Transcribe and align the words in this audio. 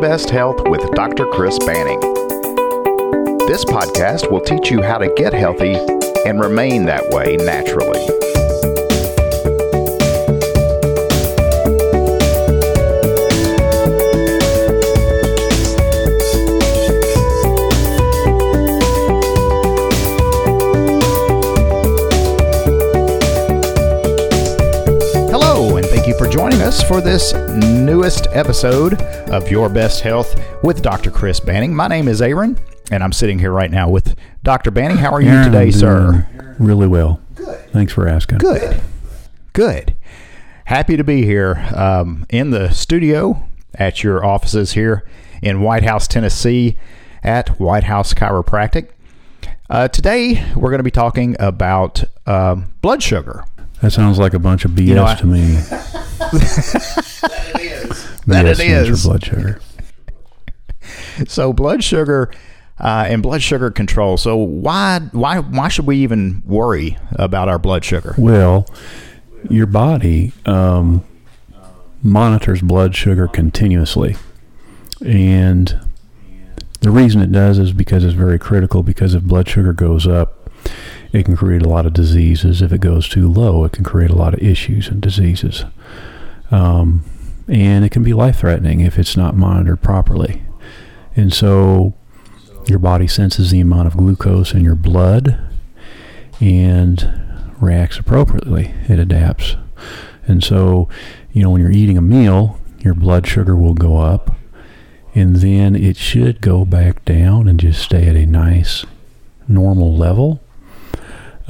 Best 0.00 0.30
Health 0.30 0.66
with 0.66 0.80
Dr. 0.92 1.26
Chris 1.26 1.58
Banning. 1.58 2.00
This 3.46 3.66
podcast 3.66 4.30
will 4.30 4.40
teach 4.40 4.70
you 4.70 4.80
how 4.80 4.96
to 4.96 5.12
get 5.14 5.34
healthy 5.34 5.74
and 6.24 6.40
remain 6.40 6.86
that 6.86 7.06
way 7.10 7.36
naturally. 7.36 8.29
For 26.90 27.00
this 27.00 27.32
newest 27.32 28.26
episode 28.32 29.00
of 29.30 29.48
Your 29.48 29.68
Best 29.68 30.00
Health 30.00 30.34
with 30.64 30.82
Dr. 30.82 31.12
Chris 31.12 31.38
Banning. 31.38 31.72
My 31.72 31.86
name 31.86 32.08
is 32.08 32.20
Aaron, 32.20 32.58
and 32.90 33.04
I'm 33.04 33.12
sitting 33.12 33.38
here 33.38 33.52
right 33.52 33.70
now 33.70 33.88
with 33.88 34.16
Dr. 34.42 34.72
Banning. 34.72 34.96
How 34.96 35.12
are 35.12 35.20
you 35.20 35.30
Aaron, 35.30 35.52
today, 35.52 35.70
sir? 35.70 36.26
Really 36.58 36.88
well. 36.88 37.20
Good. 37.36 37.60
Thanks 37.70 37.92
for 37.92 38.08
asking. 38.08 38.38
Good. 38.38 38.80
Good. 39.52 39.94
Happy 40.64 40.96
to 40.96 41.04
be 41.04 41.24
here 41.24 41.64
um, 41.76 42.26
in 42.28 42.50
the 42.50 42.70
studio 42.70 43.46
at 43.74 44.02
your 44.02 44.26
offices 44.26 44.72
here 44.72 45.08
in 45.40 45.60
White 45.60 45.84
House, 45.84 46.08
Tennessee, 46.08 46.76
at 47.22 47.60
White 47.60 47.84
House 47.84 48.12
Chiropractic. 48.14 48.88
Uh, 49.70 49.86
today, 49.86 50.44
we're 50.56 50.70
going 50.70 50.80
to 50.80 50.82
be 50.82 50.90
talking 50.90 51.36
about 51.38 52.02
um, 52.26 52.72
blood 52.82 53.00
sugar. 53.00 53.44
That 53.82 53.92
sounds 53.92 54.18
like 54.18 54.34
a 54.34 54.38
bunch 54.38 54.64
of 54.64 54.72
BS 54.72 54.94
know, 54.94 55.04
I- 55.06 55.14
to 55.16 55.26
me. 55.26 55.58
That 58.26 58.44
BS 58.44 58.50
it 58.50 58.54
stands 58.56 58.88
is. 58.90 59.04
Blood 59.04 59.24
sugar. 59.24 59.60
So, 61.26 61.52
blood 61.52 61.82
sugar 61.82 62.30
uh, 62.78 63.06
and 63.08 63.22
blood 63.22 63.42
sugar 63.42 63.70
control. 63.70 64.16
So, 64.18 64.36
why 64.36 65.00
why 65.12 65.38
why 65.40 65.68
should 65.68 65.86
we 65.86 65.96
even 65.98 66.42
worry 66.46 66.96
about 67.12 67.48
our 67.48 67.58
blood 67.58 67.84
sugar? 67.84 68.14
Well, 68.18 68.66
your 69.48 69.66
body 69.66 70.32
um, 70.46 71.02
monitors 72.02 72.60
blood 72.62 72.94
sugar 72.94 73.26
continuously, 73.26 74.16
and 75.04 75.80
the 76.80 76.90
reason 76.90 77.22
it 77.22 77.32
does 77.32 77.58
is 77.58 77.72
because 77.72 78.04
it's 78.04 78.14
very 78.14 78.38
critical. 78.38 78.82
Because 78.82 79.14
if 79.14 79.22
blood 79.22 79.48
sugar 79.48 79.72
goes 79.72 80.06
up, 80.06 80.39
it 81.12 81.24
can 81.24 81.36
create 81.36 81.62
a 81.62 81.68
lot 81.68 81.86
of 81.86 81.92
diseases. 81.92 82.62
If 82.62 82.72
it 82.72 82.80
goes 82.80 83.08
too 83.08 83.28
low, 83.28 83.64
it 83.64 83.72
can 83.72 83.84
create 83.84 84.10
a 84.10 84.16
lot 84.16 84.34
of 84.34 84.40
issues 84.40 84.88
and 84.88 85.00
diseases. 85.00 85.64
Um, 86.50 87.04
and 87.48 87.84
it 87.84 87.90
can 87.90 88.02
be 88.02 88.12
life 88.12 88.40
threatening 88.40 88.80
if 88.80 88.98
it's 88.98 89.16
not 89.16 89.36
monitored 89.36 89.82
properly. 89.82 90.42
And 91.16 91.32
so 91.32 91.94
your 92.66 92.78
body 92.78 93.08
senses 93.08 93.50
the 93.50 93.60
amount 93.60 93.88
of 93.88 93.96
glucose 93.96 94.54
in 94.54 94.62
your 94.62 94.76
blood 94.76 95.38
and 96.40 97.20
reacts 97.60 97.98
appropriately. 97.98 98.72
It 98.88 98.98
adapts. 98.98 99.56
And 100.26 100.44
so, 100.44 100.88
you 101.32 101.42
know, 101.42 101.50
when 101.50 101.60
you're 101.60 101.72
eating 101.72 101.98
a 101.98 102.02
meal, 102.02 102.60
your 102.78 102.94
blood 102.94 103.26
sugar 103.26 103.56
will 103.56 103.74
go 103.74 103.98
up 103.98 104.36
and 105.14 105.36
then 105.36 105.74
it 105.74 105.96
should 105.96 106.40
go 106.40 106.64
back 106.64 107.04
down 107.04 107.48
and 107.48 107.58
just 107.58 107.82
stay 107.82 108.08
at 108.08 108.16
a 108.16 108.26
nice 108.26 108.86
normal 109.48 109.94
level. 109.94 110.40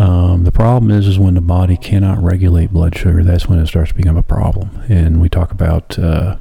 Um, 0.01 0.45
the 0.45 0.53
problem 0.53 0.91
is, 0.91 1.07
is 1.07 1.19
when 1.19 1.35
the 1.35 1.43
body 1.43 1.77
cannot 1.77 2.23
regulate 2.23 2.73
blood 2.73 2.97
sugar. 2.97 3.23
That's 3.23 3.47
when 3.47 3.59
it 3.59 3.67
starts 3.67 3.91
to 3.91 3.97
become 3.97 4.17
a 4.17 4.23
problem. 4.23 4.83
And 4.89 5.21
we 5.21 5.29
talk 5.29 5.53
about, 5.53 5.99
uh, 5.99 6.37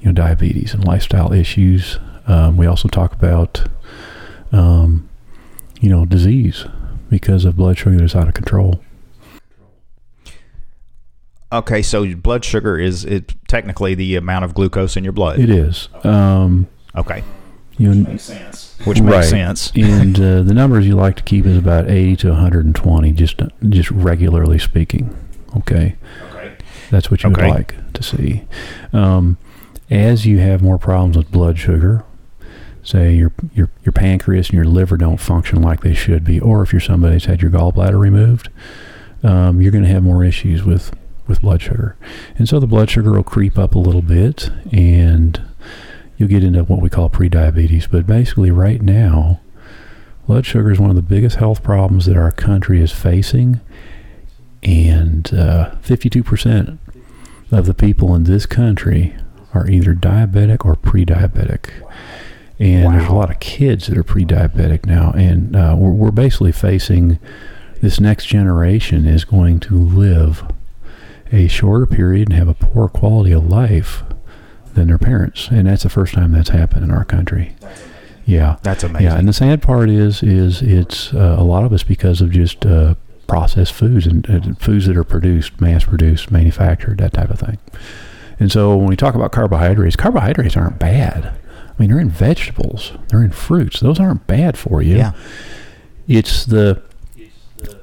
you 0.00 0.06
know, 0.06 0.12
diabetes 0.12 0.74
and 0.74 0.84
lifestyle 0.84 1.32
issues. 1.32 2.00
Um, 2.26 2.56
we 2.56 2.66
also 2.66 2.88
talk 2.88 3.12
about, 3.12 3.64
um, 4.50 5.08
you 5.80 5.88
know, 5.88 6.04
disease 6.04 6.66
because 7.08 7.44
of 7.44 7.56
blood 7.56 7.78
sugar 7.78 7.96
that's 7.96 8.16
out 8.16 8.26
of 8.26 8.34
control. 8.34 8.82
Okay, 11.52 11.80
so 11.80 12.14
blood 12.16 12.44
sugar 12.44 12.76
is 12.76 13.04
it 13.04 13.34
technically 13.46 13.94
the 13.94 14.16
amount 14.16 14.44
of 14.44 14.52
glucose 14.52 14.96
in 14.96 15.04
your 15.04 15.12
blood. 15.12 15.38
It 15.38 15.48
is. 15.48 15.88
Um, 16.04 16.66
Okay, 16.96 17.22
you 17.78 17.94
know, 17.94 18.16
sense. 18.16 18.74
Which 18.84 19.00
makes 19.00 19.14
right. 19.16 19.24
sense. 19.24 19.72
and 19.76 20.16
uh, 20.20 20.42
the 20.42 20.54
numbers 20.54 20.86
you 20.86 20.94
like 20.96 21.16
to 21.16 21.22
keep 21.22 21.46
is 21.46 21.56
about 21.56 21.88
80 21.88 22.16
to 22.16 22.28
120, 22.30 23.12
just 23.12 23.40
just 23.68 23.90
regularly 23.90 24.58
speaking. 24.58 25.16
Okay. 25.56 25.96
Okay. 26.32 26.56
That's 26.90 27.10
what 27.10 27.22
you 27.22 27.30
Okay. 27.30 27.46
would 27.46 27.54
like 27.54 27.92
to 27.94 28.02
see. 28.02 28.44
Um, 28.92 29.38
as 29.90 30.26
you 30.26 30.38
have 30.38 30.62
more 30.62 30.78
problems 30.78 31.16
with 31.16 31.30
blood 31.30 31.58
sugar, 31.58 32.04
say 32.82 33.14
your 33.14 33.32
your 33.54 33.70
your 33.84 33.92
pancreas 33.92 34.48
and 34.48 34.56
your 34.56 34.64
liver 34.64 34.96
don't 34.96 35.18
function 35.18 35.62
like 35.62 35.80
they 35.80 35.94
should 35.94 36.24
be, 36.24 36.40
or 36.40 36.62
if 36.62 36.72
you're 36.72 36.80
somebody 36.80 37.14
that's 37.14 37.24
had 37.26 37.40
your 37.42 37.50
gallbladder 37.50 37.98
removed, 37.98 38.48
um, 39.22 39.60
you're 39.60 39.72
going 39.72 39.84
to 39.84 39.90
have 39.90 40.02
more 40.02 40.24
issues 40.24 40.62
with 40.64 40.92
with 41.26 41.40
blood 41.42 41.60
sugar, 41.62 41.96
and 42.36 42.48
so 42.48 42.58
the 42.58 42.66
blood 42.66 42.88
sugar 42.90 43.12
will 43.12 43.22
creep 43.22 43.58
up 43.58 43.74
a 43.74 43.78
little 43.78 44.02
bit, 44.02 44.50
and 44.72 45.40
you'll 46.18 46.28
get 46.28 46.44
into 46.44 46.64
what 46.64 46.82
we 46.82 46.90
call 46.90 47.08
prediabetes. 47.08 47.88
But 47.90 48.06
basically, 48.06 48.50
right 48.50 48.82
now, 48.82 49.40
blood 50.26 50.44
sugar 50.44 50.70
is 50.70 50.78
one 50.78 50.90
of 50.90 50.96
the 50.96 51.02
biggest 51.02 51.36
health 51.36 51.62
problems 51.62 52.06
that 52.06 52.16
our 52.16 52.32
country 52.32 52.82
is 52.82 52.92
facing, 52.92 53.60
and 54.62 55.32
uh, 55.32 55.76
52% 55.82 56.78
of 57.50 57.66
the 57.66 57.74
people 57.74 58.14
in 58.14 58.24
this 58.24 58.44
country 58.44 59.16
are 59.54 59.70
either 59.70 59.94
diabetic 59.94 60.66
or 60.66 60.74
pre-diabetic. 60.74 61.70
And 62.58 62.92
there's 62.92 63.08
a 63.08 63.14
lot 63.14 63.30
of 63.30 63.38
kids 63.38 63.86
that 63.86 63.96
are 63.96 64.02
pre-diabetic 64.02 64.84
now, 64.84 65.12
and 65.12 65.54
uh, 65.54 65.76
we're, 65.78 65.92
we're 65.92 66.10
basically 66.10 66.52
facing 66.52 67.20
this 67.80 68.00
next 68.00 68.26
generation 68.26 69.06
is 69.06 69.24
going 69.24 69.60
to 69.60 69.78
live 69.78 70.42
a 71.30 71.46
shorter 71.46 71.86
period 71.86 72.28
and 72.28 72.36
have 72.36 72.48
a 72.48 72.54
poor 72.54 72.88
quality 72.88 73.30
of 73.30 73.46
life 73.46 74.02
than 74.74 74.88
their 74.88 74.98
parents, 74.98 75.48
and 75.48 75.66
that's 75.66 75.82
the 75.82 75.88
first 75.88 76.14
time 76.14 76.32
that's 76.32 76.50
happened 76.50 76.84
in 76.84 76.90
our 76.90 77.04
country. 77.04 77.54
Yeah, 78.24 78.56
That's 78.62 78.84
amazing. 78.84 79.06
yeah, 79.06 79.16
and 79.18 79.26
the 79.26 79.32
sad 79.32 79.62
part 79.62 79.88
is, 79.88 80.22
is 80.22 80.60
it's 80.60 81.14
uh, 81.14 81.36
a 81.38 81.42
lot 81.44 81.64
of 81.64 81.72
us 81.72 81.82
because 81.82 82.20
of 82.20 82.30
just 82.30 82.66
uh, 82.66 82.94
processed 83.26 83.72
foods 83.72 84.06
and, 84.06 84.28
and 84.28 84.60
foods 84.60 84.86
that 84.86 84.96
are 84.98 85.04
produced, 85.04 85.60
mass-produced, 85.62 86.30
manufactured, 86.30 86.98
that 86.98 87.14
type 87.14 87.30
of 87.30 87.40
thing. 87.40 87.56
And 88.38 88.52
so 88.52 88.76
when 88.76 88.86
we 88.86 88.96
talk 88.96 89.14
about 89.14 89.32
carbohydrates, 89.32 89.96
carbohydrates 89.96 90.56
aren't 90.58 90.78
bad. 90.78 91.26
I 91.26 91.72
mean, 91.80 91.88
they're 91.90 91.98
in 92.00 92.10
vegetables, 92.10 92.92
they're 93.08 93.22
in 93.22 93.30
fruits. 93.30 93.80
Those 93.80 93.98
aren't 93.98 94.26
bad 94.26 94.58
for 94.58 94.82
you. 94.82 94.96
Yeah. 94.96 95.12
It's 96.06 96.44
the 96.44 96.82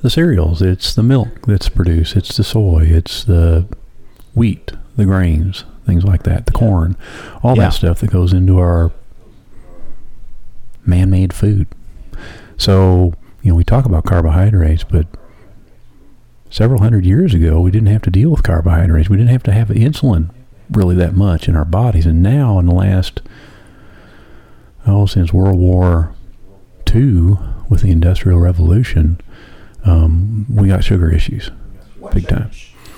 the 0.01 0.09
cereals, 0.09 0.62
it's 0.62 0.94
the 0.95 1.03
milk 1.03 1.47
that's 1.47 1.69
produced, 1.69 2.16
it's 2.16 2.38
the 2.38 2.44
soy, 2.44 2.84
it's 2.85 3.24
the 3.25 3.68
wheat, 4.34 4.72
the 4.95 5.06
grains, 5.06 5.66
things 5.85 6.03
like 6.03 6.23
that, 6.23 6.46
the 6.46 6.51
corn, 6.51 6.96
all 7.44 7.56
Yeah. 7.56 7.66
that 7.66 7.73
stuff 7.73 8.00
that 8.00 8.09
goes 8.12 8.34
into 8.34 8.57
our 8.59 8.91
man-made 10.85 11.34
food. 11.34 11.68
So, 12.57 13.13
you 13.41 13.51
know, 13.51 13.56
we 13.56 13.63
talk 13.63 13.85
about 13.85 14.03
carbohydrates, 14.06 14.84
but 14.84 15.07
several 16.50 16.81
hundred 16.81 17.06
years 17.06 17.34
ago, 17.34 17.59
we 17.62 17.72
didn't 17.72 17.88
have 17.90 18.01
to 18.03 18.09
deal 18.12 18.29
with 18.29 18.44
carbohydrates. 18.44 19.09
We 19.09 19.18
didn't 19.18 19.31
have 19.31 19.44
to 19.44 19.51
have 19.51 19.68
insulin 19.69 20.29
really 20.72 20.95
that 20.95 21.16
much 21.16 21.47
in 21.47 21.56
our 21.56 21.66
bodies. 21.66 22.06
And 22.06 22.24
now, 22.24 22.57
in 22.59 22.66
the 22.66 22.74
last, 22.74 23.22
oh, 24.88 25.06
since 25.06 25.34
World 25.34 25.59
War 25.59 26.13
II, 26.94 27.38
with 27.68 27.81
the 27.81 27.90
Industrial 27.91 28.40
Revolution, 28.40 29.19
um, 29.84 30.45
we 30.50 30.68
got 30.68 30.83
sugar 30.83 31.12
issues 31.12 31.50
big 32.13 32.27
time. 32.27 32.51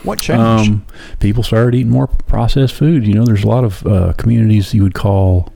What 0.03 0.19
changed? 0.19 0.41
Um, 0.41 0.85
people 1.19 1.43
started 1.43 1.75
eating 1.75 1.91
more 1.91 2.07
processed 2.07 2.73
food. 2.73 3.05
You 3.05 3.15
know, 3.15 3.25
there's 3.25 3.43
a 3.43 3.47
lot 3.47 3.63
of 3.63 3.85
uh, 3.85 4.13
communities 4.13 4.73
you 4.73 4.83
would 4.83 4.93
call 4.93 5.51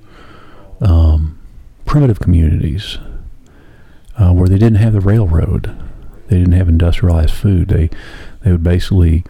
um, 0.81 1.39
primitive 1.85 2.19
communities 2.19 2.97
uh, 4.17 4.31
where 4.31 4.47
they 4.47 4.57
didn't 4.57 4.75
have 4.75 4.93
the 4.93 5.01
railroad. 5.01 5.77
They 6.27 6.37
didn't 6.37 6.53
have 6.53 6.69
industrialized 6.69 7.33
food. 7.33 7.67
They 7.69 7.89
they 8.41 8.51
would 8.51 8.63
basically 8.63 9.23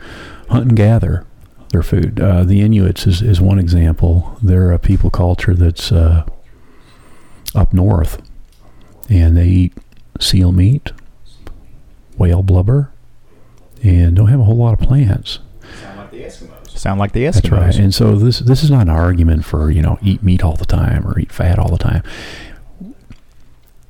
hunt 0.50 0.70
and 0.70 0.78
gather 0.78 1.26
their 1.70 1.84
food. 1.84 2.20
Uh, 2.20 2.44
the 2.44 2.62
Inuits 2.62 3.08
is, 3.08 3.22
is 3.22 3.42
one 3.42 3.60
example. 3.60 4.38
They're 4.42 4.72
a 4.72 4.80
people 4.80 5.10
culture 5.10 5.54
that's 5.54 5.92
uh, 5.92 6.26
up 7.56 7.74
north, 7.74 8.22
and 9.10 9.36
they 9.36 9.48
eat 9.48 9.74
seal 10.20 10.52
meat, 10.52 10.92
whale 12.18 12.44
blubber, 12.44 12.91
and 13.84 14.16
don't 14.16 14.28
have 14.28 14.40
a 14.40 14.44
whole 14.44 14.58
lot 14.58 14.74
of 14.74 14.88
plants. 14.88 15.40
Sound 15.82 15.98
like 15.98 16.12
the 16.12 16.22
Eskimos. 16.22 16.78
Sound 16.78 17.00
like 17.00 17.12
the 17.12 17.24
Eskimos. 17.24 17.34
That's 17.34 17.50
right. 17.52 17.76
And 17.76 17.94
so 17.94 18.16
this 18.16 18.40
this 18.40 18.64
is 18.64 18.72
not 18.72 18.84
an 18.84 18.90
argument 18.90 19.46
for 19.46 19.72
you 19.72 19.82
know 19.82 19.98
eat 20.02 20.24
meat 20.24 20.44
all 20.44 20.56
the 20.56 20.66
time 20.66 21.08
or 21.08 21.20
eat 21.20 21.32
fat 21.32 21.60
all 21.60 21.70
the 21.70 21.78
time. 21.78 22.04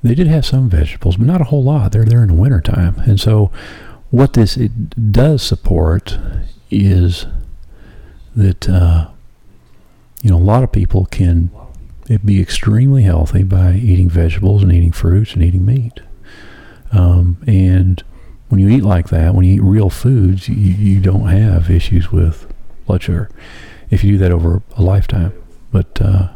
They 0.04 0.16
did 0.16 0.28
have 0.28 0.46
some 0.46 0.70
vegetables, 0.70 1.18
but 1.18 1.28
not 1.28 1.42
a 1.42 1.46
whole 1.46 1.64
lot. 1.64 1.92
They're 1.92 2.06
there 2.06 2.24
in 2.24 2.30
the 2.30 2.34
wintertime. 2.34 2.96
And 3.06 3.20
so 3.20 3.52
what 4.10 4.34
this 4.34 4.58
it 4.58 5.12
does 5.12 5.44
support 5.44 6.18
is 6.72 7.28
that 8.36 8.68
uh, 8.68 9.10
you 10.22 10.30
know, 10.30 10.38
a 10.38 10.40
lot 10.40 10.64
of 10.64 10.72
people 10.72 11.06
can 11.06 11.52
be 12.24 12.42
extremely 12.42 13.04
healthy 13.04 13.44
by 13.44 13.74
eating 13.74 14.10
vegetables 14.10 14.64
and 14.64 14.72
eating 14.72 14.92
fruits 14.92 15.34
and 15.34 15.44
eating 15.44 15.66
meat. 15.66 16.00
Um, 16.92 17.38
and 17.48 18.04
when 18.52 18.60
you 18.60 18.68
eat 18.68 18.84
like 18.84 19.08
that, 19.08 19.34
when 19.34 19.46
you 19.46 19.56
eat 19.56 19.64
real 19.64 19.90
foods, 19.90 20.50
you, 20.50 20.56
you 20.56 21.00
don't 21.00 21.28
have 21.28 21.72
issues 21.72 22.12
with 22.12 22.52
blood 22.86 23.02
sugar 23.02 23.30
if 23.90 24.04
you 24.04 24.14
do 24.14 24.18
that 24.18 24.32
over 24.32 24.62
a 24.76 24.82
lifetime. 24.82 25.32
But 25.72 26.02
uh, 26.02 26.28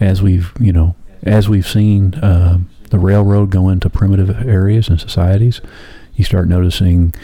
as 0.00 0.20
we've, 0.20 0.52
you 0.58 0.72
know, 0.72 0.96
as 1.22 1.48
we've 1.48 1.66
seen 1.66 2.14
uh, 2.16 2.58
the 2.90 2.98
railroad 2.98 3.50
go 3.50 3.68
into 3.68 3.88
primitive 3.88 4.28
areas 4.48 4.88
and 4.88 5.00
societies, 5.00 5.60
you 6.16 6.24
start 6.24 6.48
noticing 6.48 7.14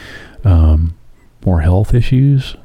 um, 0.44 0.96
more 1.44 1.62
health 1.62 1.92
issues. 1.92 2.56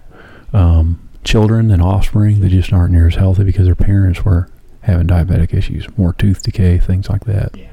Um, 0.53 1.09
children 1.23 1.71
and 1.71 1.81
offspring 1.81 2.39
that 2.41 2.49
just 2.49 2.71
aren't 2.71 2.93
near 2.93 3.07
as 3.07 3.15
healthy 3.15 3.43
because 3.43 3.65
their 3.65 3.75
parents 3.75 4.23
were 4.23 4.47
having 4.81 5.07
diabetic 5.07 5.55
issues, 5.55 5.85
more 5.97 6.13
tooth 6.13 6.43
decay, 6.43 6.77
things 6.77 7.09
like 7.09 7.25
that. 7.25 7.57
Yeah. 7.57 7.69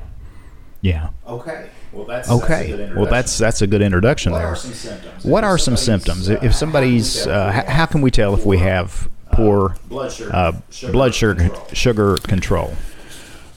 Yeah. 0.80 1.08
Okay. 1.26 1.68
Well, 1.94 2.04
that's 2.04 2.30
okay. 2.30 2.72
That's 2.72 2.94
well, 2.94 3.06
that's 3.06 3.38
that's 3.38 3.62
a 3.62 3.66
good 3.66 3.82
introduction 3.82 4.32
what 4.32 4.38
there. 4.38 4.48
Are 4.48 4.56
some 4.56 4.72
symptoms? 4.72 5.24
What 5.24 5.44
are 5.44 5.58
some 5.58 5.76
symptoms? 5.76 6.28
Uh, 6.30 6.38
if 6.42 6.54
somebody's, 6.54 7.26
uh, 7.26 7.52
how, 7.52 7.64
how 7.64 7.86
can 7.86 8.00
we 8.02 8.10
tell 8.10 8.34
if 8.34 8.44
we 8.44 8.58
have 8.58 9.08
poor 9.32 9.76
blood 9.88 10.12
sugar, 10.12 10.30
uh, 10.34 10.52
sugar 10.70 10.92
blood 10.92 11.14
sugar 11.14 11.34
control. 11.34 11.66
sugar 11.72 12.16
control? 12.16 12.74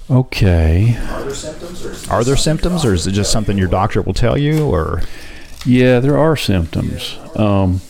Okay. 0.10 0.96
Are 1.10 1.24
there 1.24 1.36
symptoms, 1.36 1.86
or 1.86 1.92
is 1.92 2.04
it 2.06 2.12
Are 2.12 2.24
there 2.24 2.36
just 2.36 2.44
something 2.44 2.64
symptoms, 2.64 2.86
or 2.86 2.94
is 2.94 3.08
it 3.08 3.12
just 3.12 3.32
something 3.32 3.58
your 3.58 3.68
doctor 3.68 4.02
will 4.02 4.14
tell 4.14 4.38
you, 4.38 4.66
or 4.66 5.02
Yeah, 5.66 6.00
there 6.00 6.18
are 6.18 6.38
symptoms. 6.38 7.18
Um, 7.36 7.82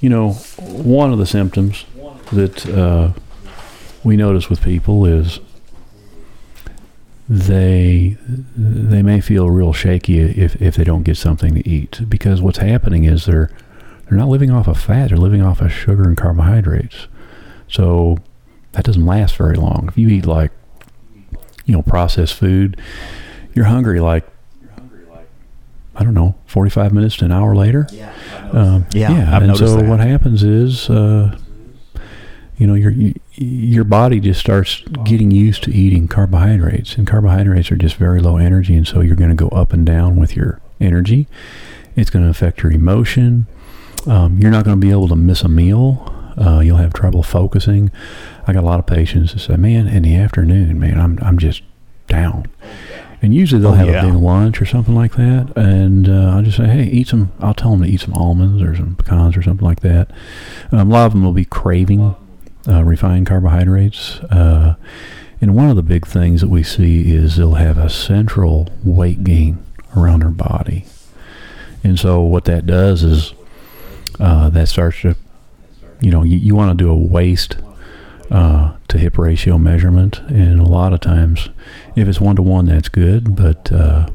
you 0.00 0.08
know, 0.08 0.32
one 0.58 1.12
of 1.12 1.18
the 1.18 1.26
symptoms 1.26 1.84
that 2.32 2.66
uh, 2.68 3.12
we 4.02 4.16
notice 4.16 4.50
with 4.50 4.62
people 4.62 5.06
is 5.06 5.38
they 7.28 8.16
they 8.56 9.02
may 9.02 9.20
feel 9.20 9.48
real 9.50 9.72
shaky 9.72 10.20
if, 10.20 10.60
if 10.60 10.76
they 10.76 10.84
don't 10.84 11.04
get 11.04 11.16
something 11.16 11.54
to 11.54 11.66
eat 11.68 12.02
because 12.08 12.42
what's 12.42 12.58
happening 12.58 13.04
is 13.04 13.24
they're 13.24 13.50
they're 14.08 14.18
not 14.18 14.28
living 14.28 14.50
off 14.50 14.68
of 14.68 14.78
fat 14.78 15.08
they're 15.08 15.16
living 15.16 15.42
off 15.42 15.60
of 15.62 15.72
sugar 15.72 16.02
and 16.04 16.16
carbohydrates 16.18 17.06
so 17.66 18.18
that 18.72 18.84
doesn't 18.84 19.06
last 19.06 19.36
very 19.36 19.56
long 19.56 19.86
if 19.88 19.96
you 19.96 20.08
eat 20.08 20.26
like 20.26 20.50
you 21.64 21.72
know 21.74 21.80
processed 21.82 22.34
food 22.34 22.78
you're 23.54 23.64
hungry 23.64 24.00
like 24.00 24.26
I 25.96 26.02
don't 26.02 26.14
know, 26.14 26.34
45 26.46 26.92
minutes 26.92 27.16
to 27.18 27.24
an 27.24 27.30
hour 27.30 27.54
later. 27.54 27.86
Yeah. 27.92 28.12
Um, 28.50 28.84
Yeah, 28.92 29.36
I've 29.36 29.44
and 29.44 29.56
so 29.56 29.76
that. 29.76 29.84
what 29.88 30.00
happens 30.00 30.42
is, 30.42 30.90
uh, 30.90 31.38
you 32.56 32.66
know, 32.66 32.74
your 32.74 32.92
your 33.34 33.84
body 33.84 34.20
just 34.20 34.38
starts 34.40 34.82
getting 35.04 35.30
used 35.30 35.64
to 35.64 35.72
eating 35.72 36.06
carbohydrates, 36.08 36.96
and 36.96 37.06
carbohydrates 37.06 37.72
are 37.72 37.76
just 37.76 37.96
very 37.96 38.20
low 38.20 38.36
energy, 38.36 38.74
and 38.76 38.86
so 38.86 39.00
you're 39.00 39.16
going 39.16 39.30
to 39.30 39.36
go 39.36 39.48
up 39.48 39.72
and 39.72 39.84
down 39.84 40.16
with 40.16 40.36
your 40.36 40.60
energy. 40.80 41.26
It's 41.96 42.10
going 42.10 42.24
to 42.24 42.30
affect 42.30 42.62
your 42.62 42.72
emotion. 42.72 43.46
Um, 44.06 44.38
you're 44.38 44.50
not 44.50 44.64
going 44.64 44.80
to 44.80 44.86
be 44.86 44.90
able 44.92 45.08
to 45.08 45.16
miss 45.16 45.42
a 45.42 45.48
meal. 45.48 46.10
Uh, 46.36 46.60
you'll 46.60 46.76
have 46.78 46.92
trouble 46.92 47.22
focusing. 47.22 47.90
I 48.46 48.52
got 48.52 48.62
a 48.64 48.66
lot 48.66 48.78
of 48.78 48.86
patients 48.86 49.32
that 49.32 49.40
say, 49.40 49.56
"Man, 49.56 49.86
in 49.88 50.02
the 50.02 50.14
afternoon, 50.16 50.78
man, 50.78 51.00
I'm 51.00 51.18
I'm 51.22 51.38
just 51.38 51.62
down." 52.08 52.46
And 53.22 53.34
usually 53.34 53.62
they'll 53.62 53.70
Oh, 53.70 53.74
have 53.74 53.88
yeah. 53.88 54.02
a 54.02 54.06
big 54.12 54.14
lunch 54.20 54.60
or 54.60 54.66
something 54.66 54.94
like 54.94 55.12
that, 55.16 55.52
and 55.56 56.08
uh, 56.08 56.34
I'll 56.36 56.42
just 56.42 56.56
say, 56.58 56.66
"Hey, 56.66 56.84
eat 56.84 57.08
some." 57.08 57.32
I'll 57.40 57.54
tell 57.54 57.70
them 57.70 57.82
to 57.82 57.88
eat 57.88 58.00
some 58.00 58.14
almonds 58.14 58.62
or 58.62 58.76
some 58.76 58.96
pecans 58.96 59.36
or 59.36 59.42
something 59.42 59.64
like 59.66 59.80
that. 59.80 60.10
Um, 60.72 60.90
a 60.90 60.92
lot 60.92 61.06
of 61.06 61.12
them 61.12 61.24
will 61.24 61.32
be 61.32 61.44
craving 61.46 62.14
uh, 62.68 62.82
refined 62.84 63.26
carbohydrates, 63.26 64.20
uh, 64.30 64.74
and 65.40 65.54
one 65.54 65.68
of 65.68 65.76
the 65.76 65.82
big 65.82 66.06
things 66.06 66.40
that 66.40 66.48
we 66.48 66.62
see 66.62 67.14
is 67.14 67.36
they'll 67.36 67.54
have 67.54 67.78
a 67.78 67.90
central 67.90 68.68
weight 68.82 69.24
gain 69.24 69.64
around 69.96 70.20
their 70.20 70.30
body, 70.30 70.84
and 71.82 71.98
so 71.98 72.20
what 72.22 72.44
that 72.46 72.66
does 72.66 73.02
is 73.02 73.34
uh, 74.20 74.48
that 74.50 74.68
starts 74.68 75.02
to, 75.02 75.16
you 76.00 76.10
know, 76.10 76.22
you, 76.22 76.38
you 76.38 76.54
want 76.54 76.76
to 76.76 76.84
do 76.84 76.90
a 76.90 76.96
waist 76.96 77.56
uh, 78.30 78.74
to 78.88 78.98
hip 78.98 79.18
ratio 79.18 79.58
measurement, 79.58 80.20
and 80.28 80.60
a 80.60 80.64
lot 80.64 80.92
of 80.92 81.00
times, 81.00 81.50
if 81.94 82.08
it's 82.08 82.20
one 82.20 82.36
to 82.36 82.42
one, 82.42 82.66
that's 82.66 82.88
good. 82.88 83.36
But 83.36 83.70
uh, 83.70 84.08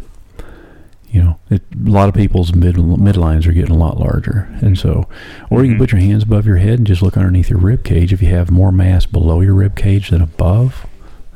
you 1.09 1.23
know, 1.23 1.39
it, 1.49 1.63
a 1.73 1.89
lot 1.89 2.07
of 2.09 2.15
people's 2.15 2.53
mid 2.53 2.75
midlines 2.75 3.47
are 3.47 3.51
getting 3.51 3.75
a 3.75 3.77
lot 3.77 3.99
larger, 3.99 4.47
and 4.61 4.77
so, 4.77 5.07
or 5.49 5.63
you 5.63 5.69
can 5.69 5.73
mm-hmm. 5.73 5.79
put 5.79 5.91
your 5.91 6.01
hands 6.01 6.23
above 6.23 6.45
your 6.45 6.57
head 6.57 6.79
and 6.79 6.87
just 6.87 7.01
look 7.01 7.17
underneath 7.17 7.49
your 7.49 7.59
rib 7.59 7.83
cage. 7.83 8.13
If 8.13 8.21
you 8.21 8.29
have 8.29 8.51
more 8.51 8.71
mass 8.71 9.05
below 9.05 9.41
your 9.41 9.55
rib 9.55 9.75
cage 9.75 10.09
than 10.09 10.21
above, 10.21 10.85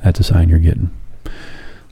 that's 0.04 0.20
a 0.20 0.24
sign 0.24 0.50
you're 0.50 0.60
getting 0.60 0.92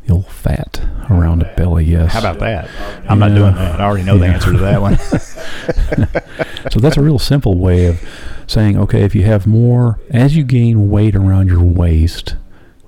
the 0.05 0.13
old 0.13 0.27
fat 0.27 0.81
around 1.09 1.39
the 1.39 1.53
belly. 1.55 1.85
Yes. 1.85 2.13
how 2.13 2.19
about 2.19 2.39
that? 2.39 2.69
I'm 3.09 3.19
not 3.19 3.29
doing 3.29 3.55
that. 3.55 3.79
I 3.79 3.83
already 3.83 4.03
know 4.03 4.17
the 4.17 4.27
answer 4.27 4.51
to 4.51 4.57
that 4.59 4.81
one. 4.81 4.97
So 6.71 6.79
that's 6.79 6.95
a 6.95 7.01
real 7.01 7.19
simple 7.19 7.57
way 7.57 7.87
of 7.87 8.01
saying, 8.47 8.77
okay, 8.77 9.03
if 9.03 9.15
you 9.15 9.23
have 9.23 9.47
more, 9.47 9.99
as 10.09 10.37
you 10.37 10.43
gain 10.43 10.89
weight 10.89 11.15
around 11.15 11.47
your 11.47 11.63
waist, 11.63 12.35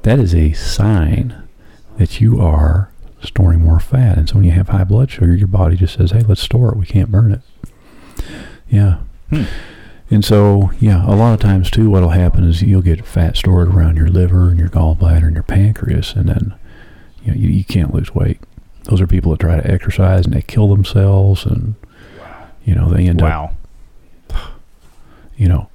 that 0.04 0.20
is 0.20 0.36
a 0.36 0.54
sign 0.54 1.36
that 1.98 2.22
you 2.22 2.40
are 2.40 2.93
storing 3.24 3.62
more 3.62 3.80
fat. 3.80 4.18
And 4.18 4.28
so 4.30 4.36
when 4.36 4.44
you 4.44 4.52
have 4.52 4.70
high 4.70 4.84
blood 4.84 5.10
sugar, 5.12 5.34
your 5.34 5.48
body 5.48 5.76
just 5.76 5.96
says, 5.96 6.12
hey, 6.12 6.22
let's 6.22 6.42
store 6.42 6.70
it. 6.72 6.78
We 6.78 6.86
can't 6.86 7.12
burn 7.12 7.32
it. 7.32 7.42
Yeah. 8.70 9.00
Hmm. 9.30 9.44
And 10.10 10.24
so, 10.24 10.72
yeah, 10.80 11.06
a 11.08 11.16
lot 11.16 11.34
of 11.34 11.40
times 11.40 11.72
too, 11.72 11.90
what'll 11.90 12.10
happen 12.10 12.44
is 12.44 12.62
you'll 12.62 12.82
get 12.82 13.06
fat 13.06 13.36
stored 13.36 13.70
around 13.70 13.98
your 13.98 14.10
liver 14.10 14.50
and 14.50 14.60
your 14.60 14.70
gallbladder 14.70 15.24
and 15.26 15.34
your 15.34 15.44
pancreas, 15.44 16.14
and 16.14 16.30
then 16.30 16.54
you, 17.24 17.32
know, 17.32 17.38
you, 17.40 17.50
you 17.50 17.64
can't 17.64 17.94
lose 17.94 18.14
weight. 18.14 18.40
Those 18.84 19.02
are 19.02 19.08
people 19.08 19.32
that 19.32 19.40
try 19.40 19.56
to 19.60 19.72
exercise 19.72 20.26
and 20.26 20.34
they 20.34 20.42
kill 20.42 20.68
themselves, 20.68 21.46
and 21.46 21.74
you 22.64 22.76
know 22.76 22.90
they 22.94 23.08
end 23.08 23.24
up 23.24 23.56
wow. 24.30 24.42
you 25.38 25.48
know, 25.48 25.70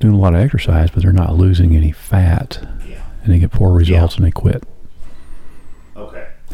doing 0.00 0.14
a 0.14 0.18
lot 0.18 0.34
of 0.34 0.40
exercise, 0.40 0.90
but 0.90 1.02
they're 1.02 1.12
not 1.12 1.36
losing 1.36 1.74
any 1.74 1.92
fat, 1.92 2.58
Yeah. 2.86 3.02
and 3.22 3.32
they 3.32 3.38
get 3.38 3.52
poor 3.52 3.72
results 3.72 4.16
and 4.16 4.26
they 4.26 4.30
quit. 4.30 4.64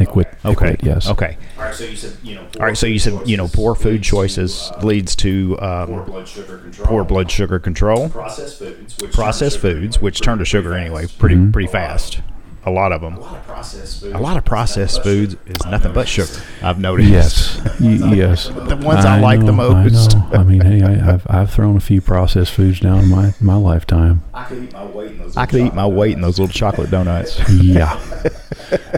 Okay. 0.01 0.05
They 0.05 0.11
quit. 0.13 0.29
They 0.43 0.49
Okay. 0.51 0.67
quit, 0.77 0.85
yes. 0.85 1.09
Okay. 1.09 1.37
All 1.59 1.65
right. 1.65 1.75
So 1.75 1.85
you 1.85 1.97
said 1.97 2.17
you 2.23 2.35
know. 2.37 2.47
All 2.59 2.67
right. 2.67 2.77
So 2.77 2.87
you 2.87 2.99
said 2.99 3.29
you 3.29 3.37
know 3.37 3.49
poor 3.49 3.75
food 3.75 4.03
choices 4.03 4.71
leads 4.83 5.15
to 5.17 5.57
poor 5.59 5.69
um, 5.69 6.05
blood 6.07 6.29
sugar 6.29 6.59
control. 6.59 6.87
poor 6.89 7.05
blood 7.05 7.31
suger 7.31 7.59
control. 7.59 8.09
Processed 8.09 8.59
foods. 8.59 8.97
Which 9.01 9.13
Processed 9.13 9.57
turn 9.61 9.71
sugar 9.73 9.81
foods, 9.81 9.97
anyway, 9.97 10.05
which 10.05 10.21
turn 10.21 10.39
to 10.39 10.45
pretty 10.45 10.51
sugar 10.51 10.71
fast. 10.71 10.81
anyway, 10.81 11.07
pretty 11.19 11.35
Mhm. 11.37 11.53
pretty 11.53 11.69
fast. 11.69 12.21
A 12.67 12.71
lot 12.71 12.93
of 12.93 13.01
them. 13.01 13.15
A 13.17 13.21
lot 13.21 13.37
of 13.37 13.47
processed 13.47 14.01
foods. 14.01 14.15
A 14.15 14.19
lot 14.19 14.37
of 14.37 14.45
processed 14.45 14.97
Nothing 14.99 15.13
foods 15.13 15.33
sugar. 15.33 15.51
is 15.51 15.67
nothing 15.67 15.93
but 15.95 16.09
sugar. 16.09 16.43
I've 16.63 16.79
noticed. 16.79 17.09
Yes. 17.09 17.61
Yes. 17.81 18.49
The 18.49 18.77
ones 18.77 19.05
I, 19.07 19.19
like 19.21 19.41
the 19.41 19.53
most. 19.53 20.15
I, 20.15 20.19
know. 20.19 20.31
I 20.41 20.43
mean, 20.45 20.61
hey, 20.61 20.83
I, 20.83 21.15
I've 21.15 21.27
I've 21.31 21.51
thrown 21.51 21.77
a 21.77 21.81
few 21.81 22.01
processed 22.03 22.53
foods 22.53 22.79
down 22.81 22.99
in 22.99 23.09
my 23.09 23.33
my 23.41 23.57
lifetime. 23.57 24.23
I 24.35 24.45
could 24.45 24.65
eat 24.65 24.73
my 24.75 24.85
weight 24.85 25.11
in 25.13 25.19
those. 25.19 25.37
I 25.39 25.47
could 25.47 25.61
eat 25.61 25.75
my 25.75 25.83
chocolate 25.83 25.97
weight 25.99 26.13
in 26.17 26.21
those 26.21 26.39
little 26.39 26.53
chocolate 26.53 26.91
donuts. 26.91 27.41
Yeah. 27.51 27.99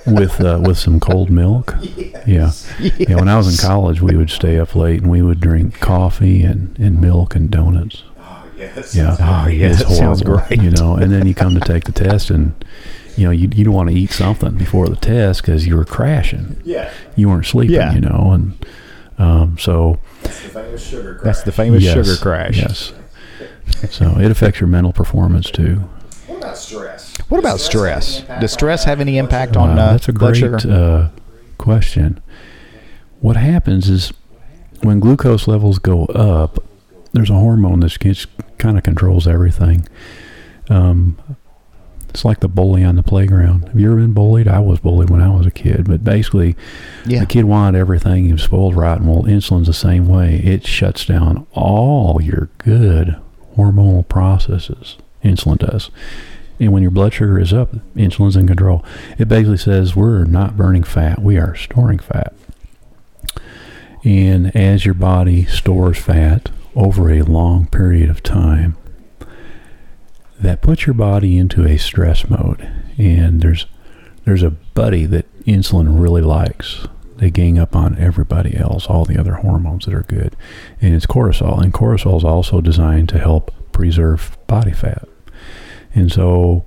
with 0.06 0.40
uh, 0.40 0.60
with 0.64 0.78
some 0.78 0.98
cold 1.00 1.30
milk. 1.30 1.74
Yeah. 2.24 2.52
Yeah. 2.78 3.16
When 3.16 3.28
I 3.28 3.36
was 3.36 3.48
in 3.60 3.66
college, 3.66 4.00
we 4.00 4.16
would 4.16 4.30
stay 4.30 4.56
up 4.60 4.76
late 4.76 5.02
and 5.02 5.10
we 5.10 5.22
would 5.22 5.40
drink 5.40 5.80
coffee 5.80 6.42
and, 6.44 6.78
and 6.78 7.00
milk 7.00 7.34
and 7.34 7.50
donuts. 7.50 8.04
Oh, 8.16 8.44
yes. 8.56 8.94
Yeah. 8.94 9.16
Oh, 9.18 9.48
yeah, 9.48 9.70
It's 9.70 9.80
that 9.80 9.90
sounds 9.96 10.22
great. 10.22 10.62
You 10.62 10.70
know, 10.70 10.94
and 10.94 11.10
then 11.10 11.26
you 11.26 11.34
come 11.34 11.54
to 11.54 11.60
take 11.60 11.82
the 11.82 11.90
test 11.90 12.30
and, 12.30 12.54
you 13.16 13.24
know, 13.24 13.30
you, 13.30 13.48
you 13.54 13.64
don't 13.64 13.74
want 13.74 13.88
to 13.90 13.94
eat 13.94 14.10
something 14.10 14.56
before 14.56 14.88
the 14.88 14.96
test 14.96 15.42
because 15.42 15.66
you 15.66 15.76
were 15.76 15.84
crashing. 15.84 16.60
Yeah. 16.64 16.92
You 17.16 17.28
weren't 17.28 17.46
sleeping, 17.46 17.74
Yeah. 17.76 17.92
you 17.94 18.00
know, 18.00 18.30
and 18.32 18.66
um, 19.18 19.58
so. 19.58 19.98
That's 20.22 20.40
the 20.42 20.48
famous 20.48 20.88
sugar 20.88 21.14
crash. 21.14 21.24
That's 21.24 21.42
the 21.44 21.52
famous 21.52 21.82
yes, 21.82 21.94
sugar 21.94 22.16
crash. 22.22 22.56
Yes. 22.58 22.92
So 23.90 24.18
it 24.18 24.30
affects 24.30 24.60
your 24.60 24.68
mental 24.68 24.92
performance 24.92 25.50
too. 25.50 25.76
What 26.26 26.38
about 26.38 26.56
stress? 26.58 27.16
What 27.28 27.38
about 27.38 27.58
Does 27.58 27.64
stress? 27.64 28.18
have 28.18 28.20
any 28.20 28.26
impact 28.28 28.40
Does 28.40 28.52
stress 28.52 28.84
have 28.84 29.00
any 29.00 29.18
impact 29.18 29.50
sugar? 29.52 29.60
on 29.60 29.76
Wow, 29.76 29.82
uh, 29.86 29.92
that's 29.92 30.08
a 30.08 30.12
blood 30.12 30.34
great 30.34 30.60
sugar? 30.60 30.72
uh, 30.72 31.08
question. 31.58 32.20
What 33.20 33.36
happens 33.36 33.88
is 33.88 34.12
when 34.82 34.98
glucose 35.00 35.46
levels 35.46 35.78
go 35.78 36.06
up, 36.06 36.62
there's 37.12 37.30
a 37.30 37.34
hormone 37.34 37.80
that 37.80 38.26
kind 38.58 38.76
of 38.78 38.82
controls 38.84 39.26
everything. 39.28 39.86
Um, 40.68 41.18
it's 42.12 42.26
like 42.26 42.40
the 42.40 42.48
bully 42.48 42.84
on 42.84 42.96
the 42.96 43.02
playground. 43.02 43.68
Have 43.68 43.80
you 43.80 43.86
ever 43.90 43.96
been 44.00 44.12
bullied? 44.12 44.46
I 44.46 44.58
was 44.60 44.80
bullied 44.80 45.08
when 45.08 45.22
I 45.22 45.30
was 45.30 45.46
a 45.46 45.50
kid, 45.50 45.86
but 45.88 46.04
basically, 46.04 46.54
Yeah. 47.06 47.20
the 47.20 47.26
kid 47.26 47.44
wanted 47.46 47.78
everything. 47.78 48.26
He 48.26 48.32
was 48.32 48.42
spoiled 48.42 48.76
rotten. 48.76 49.06
Well, 49.06 49.22
insulin's 49.26 49.66
the 49.66 49.72
same 49.72 50.06
way. 50.08 50.36
It 50.44 50.66
shuts 50.66 51.06
down 51.06 51.46
all 51.54 52.20
your 52.20 52.50
good 52.58 53.16
hormonal 53.56 54.06
processes. 54.06 54.96
Insulin 55.24 55.56
does. 55.58 55.90
And 56.60 56.70
when 56.70 56.82
your 56.82 56.90
blood 56.90 57.14
sugar 57.14 57.38
is 57.40 57.52
up, 57.54 57.74
insulin's 57.96 58.36
in 58.36 58.46
control. 58.46 58.84
It 59.18 59.26
basically 59.26 59.56
says 59.56 59.96
we're 59.96 60.24
not 60.24 60.56
burning 60.56 60.82
fat, 60.82 61.22
we 61.22 61.38
are 61.38 61.54
storing 61.56 61.98
fat. 61.98 62.34
And 64.04 64.54
as 64.54 64.84
your 64.84 64.94
body 64.94 65.44
stores 65.46 65.96
fat 65.98 66.50
over 66.74 67.10
a 67.10 67.22
long 67.22 67.66
period 67.68 68.10
of 68.10 68.22
time, 68.22 68.76
that 70.42 70.60
puts 70.60 70.86
your 70.86 70.94
body 70.94 71.38
into 71.38 71.64
a 71.64 71.78
stress 71.78 72.28
mode. 72.28 72.68
And 72.98 73.40
there's 73.40 73.66
there's 74.24 74.42
a 74.42 74.50
buddy 74.50 75.06
that 75.06 75.26
insulin 75.44 76.00
really 76.00 76.22
likes. 76.22 76.86
They 77.16 77.30
gang 77.30 77.58
up 77.58 77.74
on 77.76 77.98
everybody 77.98 78.56
else, 78.56 78.86
all 78.86 79.04
the 79.04 79.18
other 79.18 79.34
hormones 79.34 79.86
that 79.86 79.94
are 79.94 80.02
good, 80.02 80.36
and 80.80 80.94
it's 80.94 81.06
cortisol. 81.06 81.62
And 81.62 81.72
cortisol 81.72 82.16
is 82.16 82.24
also 82.24 82.60
designed 82.60 83.08
to 83.10 83.18
help 83.18 83.52
preserve 83.72 84.36
body 84.46 84.72
fat. 84.72 85.08
And 85.94 86.10
so, 86.10 86.64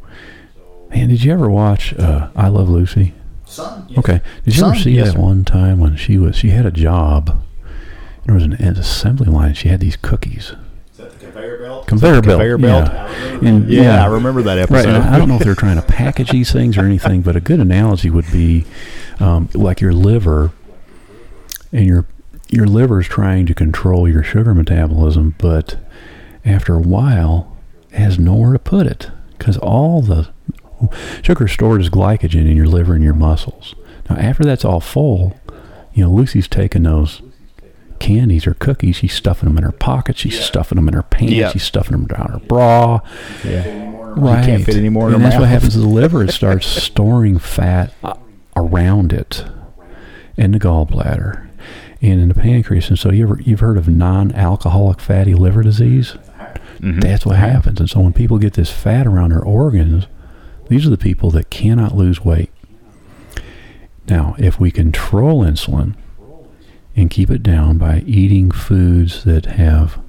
man, 0.90 1.10
did 1.10 1.24
you 1.24 1.34
ever 1.34 1.50
watch 1.50 1.94
uh, 1.96 2.30
I 2.36 2.48
Love 2.48 2.70
Lucy? 2.70 3.14
Son, 3.46 3.86
yes. 3.90 4.00
Okay. 4.00 4.22
Did 4.44 4.56
you 4.56 4.60
Some, 4.60 4.72
ever 4.72 4.80
see 4.80 4.92
yes, 4.92 5.08
that 5.08 5.14
sir. 5.14 5.20
one 5.20 5.46
time 5.46 5.80
when 5.80 5.96
she 5.96 6.18
was 6.18 6.36
she 6.36 6.50
had 6.50 6.66
a 6.66 6.72
job? 6.72 7.42
There 8.26 8.34
was 8.34 8.44
an, 8.44 8.54
an 8.54 8.78
assembly 8.78 9.28
line. 9.28 9.54
She 9.54 9.70
had 9.70 9.80
these 9.80 9.96
cookies, 9.98 10.46
Is 10.46 10.56
that 10.56 10.58
the 10.58 10.65
conveyor 11.46 11.68
belt? 11.68 11.88
conveyor 11.88 12.22
belt. 12.22 12.26
conveyor 12.40 12.58
belt? 12.58 12.90
Yeah. 12.92 13.50
And 13.50 13.70
Yeah, 13.70 13.82
yeah, 13.84 14.04
I 14.04 14.08
remember 14.08 14.42
that 14.44 14.70
Right. 14.70 14.80
episode. 14.86 14.96
and 14.96 15.04
I 15.04 15.18
don't 15.18 15.28
know 15.30 15.36
if 15.36 15.44
they're 15.44 15.56
trying 15.56 15.76
to 15.78 15.82
package 15.82 16.30
these 16.32 16.52
things 16.52 16.78
or 16.78 16.82
anything, 16.86 17.22
but 17.22 17.36
a 17.36 17.40
good 17.42 17.60
analogy 17.60 18.10
would 18.10 18.30
be 18.32 18.66
um, 19.20 19.50
like 19.54 19.80
your 19.82 19.94
liver, 19.94 20.52
and 21.72 21.86
your 21.86 22.06
your 22.50 22.68
liver 22.68 23.00
is 23.02 23.08
trying 23.08 23.46
to 23.48 23.54
control 23.54 24.08
your 24.08 24.22
sugar 24.24 24.54
metabolism, 24.54 25.34
but 25.40 25.78
after 26.46 26.76
a 26.76 26.80
while, 26.80 27.56
it 27.92 27.98
has 27.98 28.20
nowhere 28.20 28.54
to 28.54 28.60
put 28.60 28.86
it 28.86 29.10
because 29.38 29.58
all 29.58 30.02
the 30.02 30.28
sugar 31.24 31.46
is 31.46 31.52
stored 31.52 31.82
as 31.82 31.90
glycogen 31.90 32.50
in 32.50 32.56
your 32.56 32.68
liver 32.68 32.94
and 32.94 33.04
your 33.04 33.16
muscles. 33.16 33.74
Now, 34.10 34.18
after 34.18 34.44
that's 34.44 34.64
all 34.64 34.80
full, 34.80 35.36
you 35.94 36.04
know, 36.04 36.12
Lucy's 36.12 36.48
taking 36.48 36.84
those 36.84 37.22
candies 38.06 38.46
or 38.48 38.54
cookies, 38.54 38.96
she's 38.98 39.14
stuffing 39.14 39.50
them 39.50 39.58
in 39.58 39.64
her 39.64 39.72
pocket, 39.72 40.18
she's 40.18 40.40
stuffing 40.40 40.76
them 40.76 40.88
in 40.88 40.94
her 40.94 41.04
pants, 41.04 41.34
Yeah. 41.34 41.50
she's 41.52 41.64
stuffing 41.64 41.92
them 41.94 42.06
down 42.08 42.30
her 42.32 42.40
bra. 42.48 43.00
yeah. 43.44 43.92
Right. 44.18 44.46
can't 44.46 44.64
fit 44.64 44.76
anymore. 44.76 45.12
and 45.14 45.24
that's 45.24 45.38
what 45.38 45.50
happens 45.50 45.74
to 45.74 45.80
the 45.88 45.88
liver. 45.88 46.24
It 46.24 46.32
starts 46.32 46.66
storing 46.68 47.38
fat 47.40 47.94
around 48.56 49.12
it 49.12 49.44
in 50.38 50.52
the 50.52 50.60
gallbladder 50.60 51.48
and 52.02 52.22
in 52.22 52.30
the 52.30 52.34
pancreas. 52.36 52.88
And 52.90 52.98
so 53.00 53.12
you 53.12 53.24
ever, 53.24 53.40
you've 53.42 53.60
heard 53.60 53.78
of 53.78 53.88
non-alcoholic 53.90 55.00
fatty 55.02 55.34
liver 55.34 55.64
disease? 55.64 56.16
Mhm. 56.80 57.02
That's 57.02 57.26
what 57.26 57.36
happens. 57.38 57.80
And 57.82 57.90
so 57.90 58.00
when 58.02 58.14
people 58.14 58.38
get 58.38 58.54
this 58.54 58.70
fat 58.72 59.06
around 59.08 59.32
their 59.32 59.42
organs, 59.44 60.08
these 60.70 60.86
are 60.86 60.90
the 60.90 60.98
people 60.98 61.30
that 61.32 61.50
cannot 61.50 61.96
lose 61.98 62.24
weight. 62.24 62.52
Now, 64.08 64.36
if 64.38 64.60
we 64.60 64.72
control 64.72 65.44
insulin 65.44 65.96
and 66.96 67.10
keep 67.10 67.30
it 67.30 67.44
down 67.44 67.78
by 67.78 68.00
eating 68.06 68.52
foods 68.52 69.24
that 69.26 69.46
have 69.46 70.00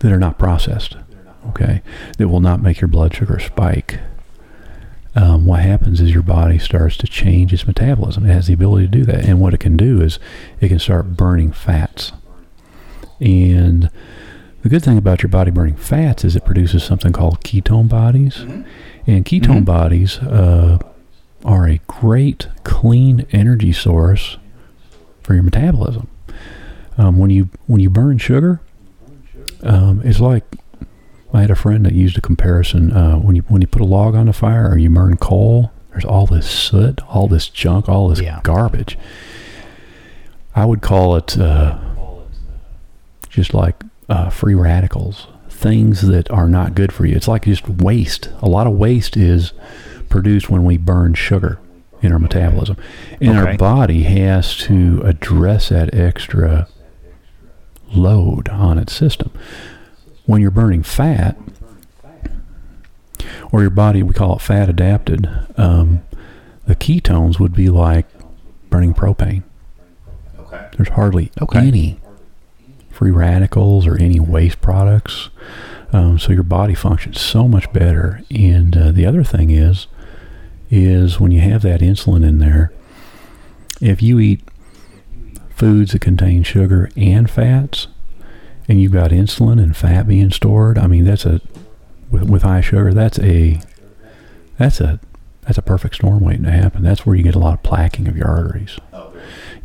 that 0.00 0.12
are 0.12 0.18
not 0.18 0.38
processed, 0.38 0.96
okay, 1.48 1.82
that 2.18 2.28
will 2.28 2.40
not 2.40 2.62
make 2.62 2.80
your 2.80 2.88
blood 2.88 3.14
sugar 3.14 3.38
spike. 3.38 3.98
Um, 5.14 5.44
what 5.44 5.60
happens 5.60 6.00
is 6.00 6.12
your 6.12 6.22
body 6.22 6.58
starts 6.58 6.96
to 6.98 7.06
change 7.06 7.52
its 7.52 7.66
metabolism. 7.66 8.24
It 8.24 8.32
has 8.32 8.46
the 8.46 8.54
ability 8.54 8.86
to 8.86 8.90
do 8.98 9.04
that, 9.06 9.24
and 9.24 9.40
what 9.40 9.52
it 9.54 9.58
can 9.60 9.76
do 9.76 10.00
is 10.00 10.18
it 10.60 10.68
can 10.68 10.78
start 10.78 11.16
burning 11.16 11.50
fats. 11.52 12.12
And 13.20 13.90
the 14.62 14.68
good 14.68 14.82
thing 14.82 14.96
about 14.96 15.22
your 15.22 15.28
body 15.30 15.50
burning 15.50 15.76
fats 15.76 16.24
is 16.24 16.36
it 16.36 16.44
produces 16.44 16.82
something 16.84 17.12
called 17.12 17.40
ketone 17.42 17.88
bodies, 17.88 18.38
and 19.06 19.24
ketone 19.24 19.62
Mhm. 19.62 19.64
bodies 19.64 20.18
uh, 20.18 20.78
are 21.44 21.66
a 21.66 21.80
great 21.86 22.48
clean 22.64 23.26
energy 23.32 23.72
source 23.72 24.36
for 25.30 25.34
your 25.34 25.44
metabolism. 25.44 26.08
Um, 26.98 27.16
when 27.16 27.30
you 27.30 27.50
when 27.68 27.80
you 27.80 27.88
burn 27.88 28.18
sugar, 28.18 28.60
um, 29.62 30.02
it's 30.04 30.18
like 30.18 30.42
I 31.32 31.42
had 31.42 31.52
a 31.52 31.54
friend 31.54 31.86
that 31.86 31.92
used 31.92 32.18
a 32.18 32.20
comparison. 32.20 32.92
Uh, 32.92 33.14
when 33.18 33.36
you 33.36 33.42
when 33.42 33.62
you 33.62 33.68
put 33.68 33.80
a 33.80 33.84
log 33.84 34.16
on 34.16 34.26
the 34.26 34.32
fire 34.32 34.68
or 34.68 34.76
you 34.76 34.90
burn 34.90 35.16
coal, 35.18 35.70
there's 35.92 36.04
all 36.04 36.26
this 36.26 36.50
soot, 36.50 37.00
all 37.06 37.28
this 37.28 37.48
junk, 37.48 37.88
all 37.88 38.08
this 38.08 38.20
Yeah. 38.20 38.40
garbage. 38.42 38.98
I 40.56 40.64
would 40.64 40.82
call 40.82 41.14
it 41.14 41.38
uh, 41.38 41.78
just 43.28 43.54
like 43.54 43.84
uh, 44.08 44.30
free 44.30 44.54
radicals, 44.54 45.28
things 45.48 46.02
that 46.08 46.28
are 46.32 46.48
not 46.48 46.74
good 46.74 46.92
for 46.92 47.06
you. 47.06 47.14
It's 47.14 47.28
like 47.28 47.44
just 47.44 47.68
waste. 47.68 48.30
A 48.42 48.48
lot 48.48 48.66
of 48.66 48.72
waste 48.72 49.16
is 49.16 49.52
produced 50.08 50.50
when 50.50 50.64
we 50.64 50.76
burn 50.76 51.14
sugar 51.14 51.60
in 52.02 52.12
our 52.12 52.18
metabolism, 52.18 52.76
and 53.20 53.38
Okay. 53.38 53.50
our 53.52 53.56
body 53.56 54.02
has 54.04 54.56
to 54.56 55.02
address 55.04 55.68
that 55.68 55.94
extra 55.94 56.66
load 57.92 58.48
on 58.48 58.78
its 58.78 58.92
system. 58.92 59.30
When 60.26 60.40
you're 60.40 60.50
burning 60.50 60.82
fat, 60.82 61.36
or 63.52 63.60
your 63.60 63.70
body, 63.70 64.02
we 64.02 64.14
call 64.14 64.36
it 64.36 64.42
fat 64.42 64.68
adapted, 64.68 65.28
um, 65.56 66.02
the 66.66 66.76
ketones 66.76 67.38
would 67.40 67.52
be 67.54 67.68
like 67.68 68.06
burning 68.70 68.94
propane. 68.94 69.42
Okay. 70.38 70.66
There's 70.76 70.90
hardly 70.90 71.30
Okay. 71.40 71.58
any 71.66 72.00
free 72.90 73.10
radicals 73.10 73.86
or 73.86 73.96
any 73.96 74.20
waste 74.20 74.60
products. 74.60 75.30
Um, 75.92 76.18
so 76.18 76.32
your 76.32 76.44
body 76.44 76.74
functions 76.74 77.20
so 77.20 77.48
much 77.48 77.72
better. 77.72 78.20
And 78.30 78.76
uh, 78.76 78.92
the 78.92 79.04
other 79.06 79.24
thing 79.24 79.50
is, 79.50 79.88
is 80.70 81.18
when 81.18 81.32
you 81.32 81.40
have 81.40 81.62
that 81.62 81.80
insulin 81.80 82.24
in 82.26 82.38
there, 82.38 82.72
if 83.80 84.02
you 84.02 84.18
eat 84.18 84.42
foods 85.54 85.92
that 85.92 86.00
contain 86.00 86.42
sugar 86.42 86.88
and 86.96 87.30
fats, 87.30 87.88
and 88.68 88.80
you've 88.80 88.92
got 88.92 89.10
insulin 89.10 89.60
and 89.62 89.76
fat 89.76 90.06
being 90.06 90.30
stored, 90.30 90.78
I 90.78 90.86
mean 90.86 91.04
that's 91.04 91.26
a 91.26 91.40
with, 92.10 92.22
with 92.24 92.42
high 92.42 92.60
sugar, 92.60 92.92
that's 92.92 93.18
a 93.18 93.60
that's 94.58 94.80
a 94.80 95.00
that's 95.42 95.58
a 95.58 95.62
perfect 95.62 95.96
storm 95.96 96.20
waiting 96.20 96.44
to 96.44 96.50
happen. 96.50 96.82
That's 96.82 97.04
where 97.04 97.16
you 97.16 97.22
get 97.22 97.34
a 97.34 97.38
lot 97.38 97.54
of 97.54 97.62
plaquing 97.62 98.08
of 98.08 98.16
your 98.16 98.28
arteries. 98.28 98.78
Oh. 98.92 99.12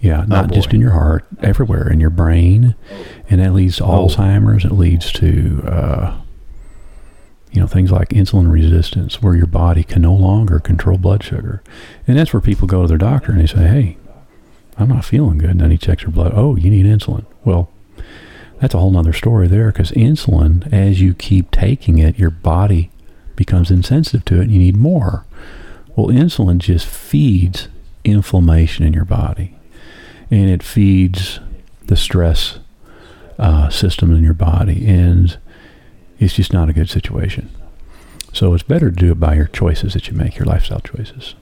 Yeah, 0.01 0.25
not 0.27 0.51
just 0.51 0.73
in 0.73 0.81
your 0.81 0.91
heart, 0.91 1.25
everywhere 1.41 1.89
in 1.89 1.99
your 1.99 2.09
brain, 2.09 2.75
and 3.29 3.39
that 3.41 3.53
leads 3.53 3.77
to 3.77 3.85
Oh. 3.85 4.07
Alzheimer's. 4.07 4.65
It 4.65 4.71
leads 4.73 5.11
to 5.13 5.63
uh, 5.67 6.17
you 7.55 7.61
know 7.61 7.67
things 7.67 7.91
like 7.91 8.09
insulin 8.09 8.51
resistance, 8.51 9.21
where 9.21 9.35
your 9.35 9.47
body 9.47 9.83
can 9.83 10.01
no 10.01 10.13
longer 10.13 10.59
control 10.59 10.97
blood 10.97 11.23
sugar, 11.23 11.63
and 12.07 12.17
that's 12.17 12.33
where 12.33 12.41
people 12.41 12.67
go 12.67 12.81
to 12.81 12.87
their 12.87 12.97
doctor 12.97 13.31
and 13.31 13.41
they 13.41 13.47
say, 13.47 13.67
"Hey, 13.67 13.97
I'm 14.77 14.89
not 14.89 15.05
feeling 15.05 15.37
good." 15.37 15.51
And 15.51 15.61
then 15.61 15.71
he 15.71 15.77
checks 15.77 16.03
your 16.03 16.11
blood. 16.11 16.33
Oh, 16.35 16.55
you 16.55 16.69
need 16.69 16.85
insulin. 16.85 17.25
Well, 17.43 17.69
that's 18.59 18.73
a 18.73 18.79
whole 18.79 18.91
nother 18.91 19.13
story 19.13 19.47
there, 19.47 19.71
because 19.71 19.91
insulin, 19.91 20.71
as 20.73 21.01
you 21.01 21.13
keep 21.13 21.51
taking 21.51 21.97
it, 21.97 22.19
your 22.19 22.29
body 22.29 22.91
becomes 23.35 23.71
insensitive 23.71 24.25
to 24.25 24.39
it, 24.39 24.43
and 24.43 24.51
you 24.51 24.59
need 24.59 24.77
more. 24.77 25.25
Well, 25.95 26.07
insulin 26.07 26.59
just 26.59 26.85
feeds 26.85 27.67
inflammation 28.03 28.85
in 28.85 28.93
your 28.93 29.05
body 29.05 29.55
and 30.31 30.49
it 30.49 30.63
feeds 30.63 31.39
the 31.85 31.95
stress 31.95 32.59
uh, 33.37 33.69
system 33.69 34.13
in 34.15 34.23
your 34.23 34.33
body, 34.33 34.87
and 34.87 35.14
it's 36.19 36.33
just 36.33 36.53
not 36.53 36.69
a 36.69 36.73
good 36.73 36.89
situation. 36.89 37.49
So 38.33 38.53
it's 38.53 38.63
better 38.63 38.89
to 38.89 38.95
do 38.95 39.11
it 39.11 39.19
by 39.19 39.35
your 39.35 39.47
choices 39.47 39.93
that 39.93 40.07
you 40.09 40.13
make, 40.17 40.37
your 40.37 40.45
lifestyle 40.45 40.81
choices. 40.81 41.35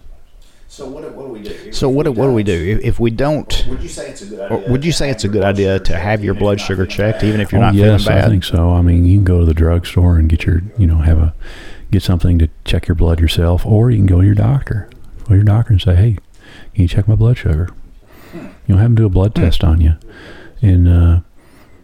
So 0.68 0.88
what, 0.90 1.04
do- 1.04 1.10
what 1.12 1.26
do 1.28 1.32
we 1.34 1.42
do? 1.44 1.50
If 1.52 1.76
So 1.76 1.88
what 1.90 2.04
do, 2.04 2.12
what 2.12 2.26
do 2.28 2.34
we 2.34 2.44
don't- 2.44 2.56
if, 2.68 2.80
if 2.82 3.00
we 3.00 3.12
don't? 3.12 3.66
Would 3.70 3.82
you 3.84 3.90
say 3.90 4.10
it's 4.10 4.22
a 4.22 4.26
good 4.26 4.40
idea? 4.40 4.70
would 4.70 4.86
you 4.86 4.92
to 4.92 4.98
say 4.98 5.08
have 5.08 5.16
it's 5.16 5.24
a 5.24 5.28
your 5.28 5.34
good 5.34 5.40
blood 5.42 5.50
idea 5.56 5.68
sugar 5.76 5.80
to 5.86 5.92
checked 5.92 6.04
have 6.04 6.24
your 6.24 6.34
even 6.34 6.38
if 6.38 6.40
blood 6.40 6.50
you're 6.60 6.68
not 6.68 6.68
sugar 6.68 6.86
feeling 6.86 6.90
checked, 6.90 7.20
bad? 7.22 7.28
even 7.28 7.42
if 7.42 7.52
you're 7.52 7.62
oh 7.62 7.66
not 7.66 7.74
yes, 7.76 8.04
feeling 8.06 8.18
I 8.20 8.28
think 8.28 8.44
so. 8.44 8.70
I 8.72 8.82
mean, 8.82 9.06
you 9.06 9.18
can 9.18 9.24
go 9.24 9.40
to 9.40 9.46
the 9.46 9.54
drugstore 9.54 10.18
and 10.18 10.30
get 10.30 10.46
your, 10.46 10.62
you 10.78 10.88
know, 10.88 10.98
have 10.98 11.18
a 11.20 11.34
get 11.92 12.02
something 12.02 12.40
to 12.40 12.50
check 12.66 12.88
your 12.88 12.96
blood 12.96 13.20
yourself, 13.20 13.66
or 13.68 13.92
you 13.92 13.98
can 13.98 14.08
go 14.08 14.22
to 14.22 14.26
your 14.26 14.34
doctor. 14.36 14.90
Go 15.20 15.30
to 15.30 15.36
your 15.36 15.44
doctor 15.44 15.74
and 15.74 15.82
say, 15.82 15.96
"Hey, 15.96 16.18
can 16.74 16.82
you 16.82 16.88
check 16.88 17.08
my 17.08 17.16
blood 17.16 17.38
sugar?" 17.38 17.70
You 18.34 18.42
know, 18.70 18.78
have 18.78 18.86
them 18.86 18.96
do 18.96 19.06
a 19.06 19.10
blood 19.10 19.36
test 19.36 19.64
on 19.64 19.80
you, 19.80 19.94
and 20.62 20.88
uh, 20.88 21.20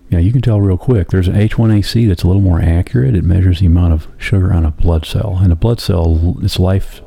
yeah, 0.10 0.20
you 0.20 0.32
can 0.32 0.42
tell 0.42 0.60
real 0.60 0.78
quick. 0.78 1.10
There's 1.10 1.28
an 1.28 1.36
H1AC 1.36 2.08
that's 2.08 2.24
a 2.24 2.28
little 2.28 2.42
more 2.42 2.60
accurate. 2.60 3.16
It 3.16 3.24
measures 3.24 3.60
the 3.60 3.68
amount 3.68 3.94
of 3.94 4.08
sugar 4.18 4.51
on 4.51 4.66
a 4.66 4.72
blood 4.72 5.06
cell, 5.06 5.38
and 5.42 5.51
a 5.51 5.56
blood 5.56 5.80
cell, 5.80 6.36
its 6.42 6.60
life 6.60 7.01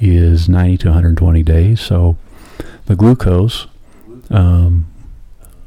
is 0.00 0.48
90 0.48 0.78
to 0.78 0.88
120 0.88 1.42
days. 1.42 1.80
So 1.80 2.16
the 2.86 2.96
glucose 2.96 3.68
um, 4.30 4.86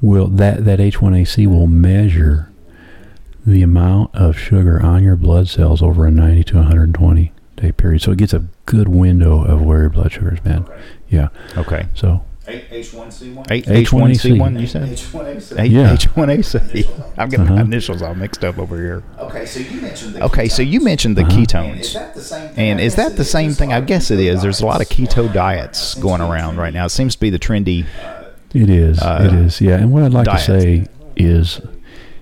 will 0.01 0.27
that 0.27 0.65
that 0.65 0.79
H1AC 0.79 1.47
will 1.47 1.67
measure 1.67 2.51
the 3.45 3.61
amount 3.61 4.13
of 4.13 4.37
sugar 4.37 4.81
on 4.81 5.03
your 5.03 5.15
blood 5.15 5.47
cells 5.47 5.81
over 5.81 6.05
a 6.05 6.11
90 6.11 6.43
to 6.43 6.55
120 6.57 7.31
day 7.55 7.71
period. 7.71 8.01
So 8.01 8.11
it 8.11 8.17
gets 8.17 8.33
a 8.33 8.45
good 8.65 8.89
window 8.89 9.43
of 9.43 9.61
where 9.61 9.81
your 9.81 9.89
blood 9.89 10.11
sugar's 10.11 10.41
been. 10.41 10.65
Yeah. 11.09 11.29
Okay. 11.57 11.87
So 11.95 12.23
H 12.71 12.93
one 12.93 13.11
C 13.11 13.31
one. 13.31 13.45
H 13.49 13.65
H1AC. 13.65 13.93
one 13.99 14.15
C 14.15 14.31
one. 14.39 14.59
You 14.59 14.67
said 14.67 14.89
H 14.89 15.13
one 15.13 15.25
A 15.27 15.41
C. 15.41 15.55
H 15.57 15.71
Yeah. 15.71 15.93
H 15.93 16.05
one 16.15 16.29
A 16.29 16.41
C. 16.43 16.85
I'm 17.17 17.29
getting 17.29 17.45
my 17.47 17.53
Uh-huh. 17.53 17.61
initials 17.63 18.01
all 18.01 18.15
mixed 18.15 18.43
up 18.43 18.57
over 18.57 18.75
here. 18.77 19.03
Okay, 19.19 19.45
so 19.45 19.59
you 19.59 19.81
mentioned 19.81 20.15
the 20.15 20.23
Okay, 20.25 20.47
so 20.47 20.61
you 20.61 20.79
ketones. 20.79 20.83
mentioned 20.83 21.17
the 21.17 21.21
Uh-huh. 21.23 21.39
And 21.67 21.79
is 21.79 21.93
that 21.93 22.13
the 22.15 22.21
same 22.21 22.49
thing? 22.49 22.69
And 22.71 22.79
I 22.79 22.83
is 22.83 22.95
guess 22.95 23.09
that 23.09 23.17
the 23.17 23.23
same 23.25 23.45
There's 23.47 23.57
thing? 23.57 23.69
a 23.71 23.73
I 23.73 23.75
lot 23.77 23.81
of 23.83 23.87
guess 23.87 24.11
it 24.11 24.17
keto 24.19 24.33
is. 24.35 24.41
There's 24.41 24.61
a 24.61 24.65
lot 24.65 24.81
of 24.81 24.89
keto 24.89 25.33
diets 25.33 25.95
going 25.95 26.21
around 26.21 26.57
right 26.57 26.73
now. 26.73 26.85
It 26.85 26.89
seems 26.89 27.15
to 27.15 27.19
be 27.21 27.29
the 27.29 27.39
trendy. 27.39 27.85
it 28.53 28.69
is. 28.69 28.99
Uh, 29.01 29.21
it 29.25 29.33
is. 29.33 29.61
Yeah. 29.61 29.75
And 29.75 29.91
what 29.91 30.03
I'd 30.03 30.13
like 30.13 30.25
diet. 30.25 30.39
to 30.45 30.59
say 30.61 30.87
is 31.15 31.61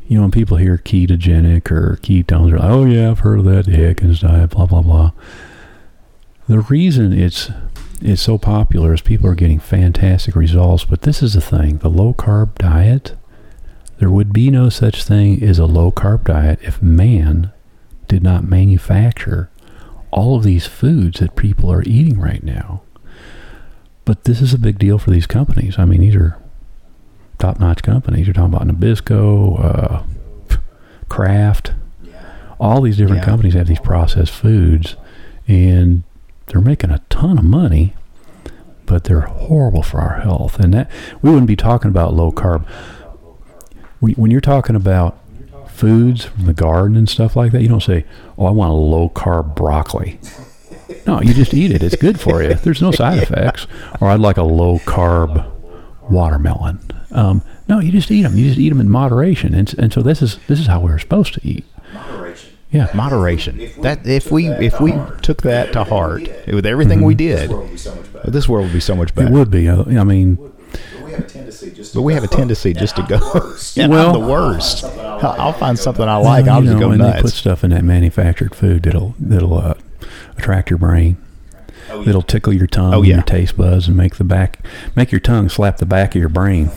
you 0.09 0.15
know, 0.15 0.21
when 0.21 0.31
people 0.31 0.55
hear 0.55 0.77
ketogenic 0.77 1.69
or 1.69 1.99
ketones, 2.01 2.49
they're 2.49 2.59
like, 2.59 2.69
oh, 2.69 2.85
yeah, 2.85 3.11
I've 3.11 3.19
heard 3.19 3.39
of 3.39 3.45
that, 3.45 3.65
the 3.65 3.85
Atkins 3.89 4.21
diet, 4.21 4.51
blah, 4.51 4.65
blah, 4.65 4.81
blah. 4.81 5.11
The 6.47 6.59
reason 6.59 7.11
it's 7.11 7.51
it's 8.01 8.21
so 8.21 8.37
popular 8.37 8.93
is 8.93 9.01
people 9.01 9.27
are 9.29 9.35
getting 9.35 9.59
fantastic 9.59 10.35
results, 10.35 10.85
but 10.85 11.01
this 11.01 11.23
is 11.23 11.33
the 11.33 11.41
thing 11.41 11.77
the 11.77 11.89
low 11.89 12.13
carb 12.13 12.55
diet, 12.55 13.15
there 13.99 14.09
would 14.09 14.31
be 14.31 14.51
no 14.51 14.69
such 14.69 15.03
thing 15.03 15.41
as 15.43 15.57
a 15.59 15.65
low 15.65 15.91
carb 15.91 16.25
diet 16.25 16.59
if 16.61 16.81
man 16.81 17.51
did 18.07 18.21
not 18.23 18.43
manufacture 18.43 19.49
all 20.11 20.37
of 20.37 20.43
these 20.43 20.65
foods 20.67 21.19
that 21.19 21.35
people 21.35 21.71
are 21.71 21.83
eating 21.83 22.19
right 22.19 22.43
now. 22.43 22.81
But 24.05 24.23
this 24.23 24.41
is 24.41 24.53
a 24.53 24.59
big 24.59 24.79
deal 24.79 24.97
for 24.97 25.09
these 25.11 25.27
companies. 25.27 25.77
I 25.77 25.85
mean, 25.85 26.01
these 26.01 26.15
are 26.15 26.37
top 27.39 27.59
notch 27.59 27.83
companies. 27.83 28.25
You're 28.25 28.33
talking 28.33 28.53
about 28.53 28.67
Nabisco, 28.67 29.63
uh, 29.63 30.03
Kraft, 31.09 31.73
all 32.59 32.81
these 32.81 32.97
different 32.97 33.21
Yeah. 33.21 33.25
companies 33.25 33.53
have 33.55 33.67
these 33.67 33.79
processed 33.79 34.31
foods, 34.31 34.95
and 35.47 36.03
they're 36.47 36.61
making 36.61 36.91
a 36.91 37.01
ton 37.09 37.37
of 37.37 37.43
money, 37.43 37.93
but 38.85 39.03
they're 39.03 39.21
horrible 39.21 39.83
for 39.83 39.99
our 39.99 40.21
health. 40.21 40.59
And 40.59 40.73
that 40.73 40.89
we 41.21 41.29
wouldn't 41.29 41.47
be 41.47 41.55
talking 41.55 41.89
about 41.89 42.13
low 42.13 42.31
carb. 42.31 42.65
When, 43.99 44.29
you're 44.31 44.41
talking 44.41 44.75
about 44.75 45.17
foods 45.69 46.25
from 46.25 46.45
the 46.45 46.53
garden 46.53 46.95
and 46.95 47.09
stuff 47.09 47.35
like 47.35 47.51
that, 47.51 47.61
you 47.61 47.67
don't 47.67 47.81
say, 47.83 48.05
"Oh, 48.37 48.45
I 48.45 48.51
want 48.51 48.71
a 48.71 48.75
low 48.75 49.09
carb 49.09 49.55
broccoli." 49.55 50.19
No, 51.05 51.21
you 51.21 51.33
just 51.33 51.53
eat 51.53 51.71
it. 51.71 51.83
It's 51.83 51.95
good 51.95 52.19
for 52.19 52.41
you. 52.41 52.53
There's 52.53 52.81
no 52.81 52.91
side 52.91 53.19
effects. 53.19 53.67
Or 53.99 54.09
I'd 54.09 54.19
like 54.19 54.37
a 54.37 54.43
low 54.43 54.79
carb 54.79 55.45
watermelon. 56.09 56.79
Um, 57.11 57.41
no, 57.67 57.79
you 57.79 57.91
just 57.91 58.11
eat 58.11 58.23
them. 58.23 58.37
You 58.37 58.47
just 58.47 58.59
eat 58.59 58.69
them 58.69 58.79
in 58.79 58.89
moderation. 58.89 59.53
And, 59.53 59.73
and 59.77 59.91
so 59.91 60.01
this 60.01 60.21
is 60.21 60.37
this 60.47 60.59
is 60.59 60.67
how 60.67 60.79
we're 60.79 60.99
supposed 60.99 61.33
to 61.33 61.41
eat. 61.47 61.65
Moderation. 61.93 62.46
Yeah. 62.71 62.89
Moderation. 62.93 63.69
That 63.81 64.05
if 64.05 64.29
we 64.31 64.47
if 64.49 64.79
we 64.81 64.93
took 65.21 65.41
that 65.43 65.71
to 65.73 65.83
heart 65.85 66.23
with 66.47 66.65
everything 66.65 67.01
we 67.01 67.15
did, 67.15 67.49
This 68.25 68.49
world 68.49 68.65
would 68.65 68.73
be 68.73 68.79
so 68.79 68.95
much 68.95 69.15
better. 69.15 69.31
would 69.31 69.51
be 69.51 69.65
so 69.65 69.75
much 69.75 69.87
It 69.87 69.89
would 69.89 69.89
be. 69.89 69.95
uh, 69.95 70.01
I 70.01 70.03
mean, 70.03 70.35
But 70.35 70.51
we 71.05 71.11
have 71.13 71.23
a 71.23 71.27
tendency 71.27 71.71
just 71.71 71.91
to 71.93 71.97
But 71.99 72.01
we 72.03 72.13
have 72.13 72.23
a 72.25 72.27
go, 72.27 72.35
tendency 72.35 72.73
just 72.73 72.95
to 72.97 73.03
go. 73.03 73.15
I'm 73.15 73.21
the 73.21 73.39
worst." 73.39 73.77
Yeah, 73.77 73.87
Well- 73.87 74.07
I'm 74.15 74.21
the 74.21 74.27
worst. 74.27 74.83
I'll, 74.83 74.95
like, 75.15 75.23
I'll 75.39 75.49
I 75.49 75.51
find 75.53 75.79
something 75.79 76.07
I 76.07 76.17
like. 76.17 76.47
I'll 76.47 76.61
just 76.61 76.77
go 76.77 76.91
and 76.91 77.01
they 77.01 77.21
put 77.21 77.31
stuff 77.31 77.63
in 77.63 77.69
that 77.71 77.83
manufactured 77.85 78.53
food 78.53 78.83
that'll 78.83 79.15
that'll 79.19 79.53
uh, 79.57 79.73
attract 80.37 80.69
your 80.69 80.77
brain. 80.79 81.17
Oh, 81.89 81.99
yeah. 81.99 82.05
That'll 82.07 82.21
tickle 82.21 82.51
your 82.51 82.67
tongue, 82.67 82.93
Oh, 82.93 82.97
and 82.99 83.07
yeah. 83.07 83.15
your 83.15 83.23
taste 83.23 83.55
buds, 83.55 83.87
and 83.87 83.95
make 83.95 84.17
the 84.17 84.25
back 84.25 84.59
make 84.93 85.09
your 85.13 85.21
tongue 85.21 85.47
slap 85.47 85.77
the 85.77 85.85
back 85.85 86.15
of 86.15 86.19
your 86.19 86.27
brain. 86.29 86.69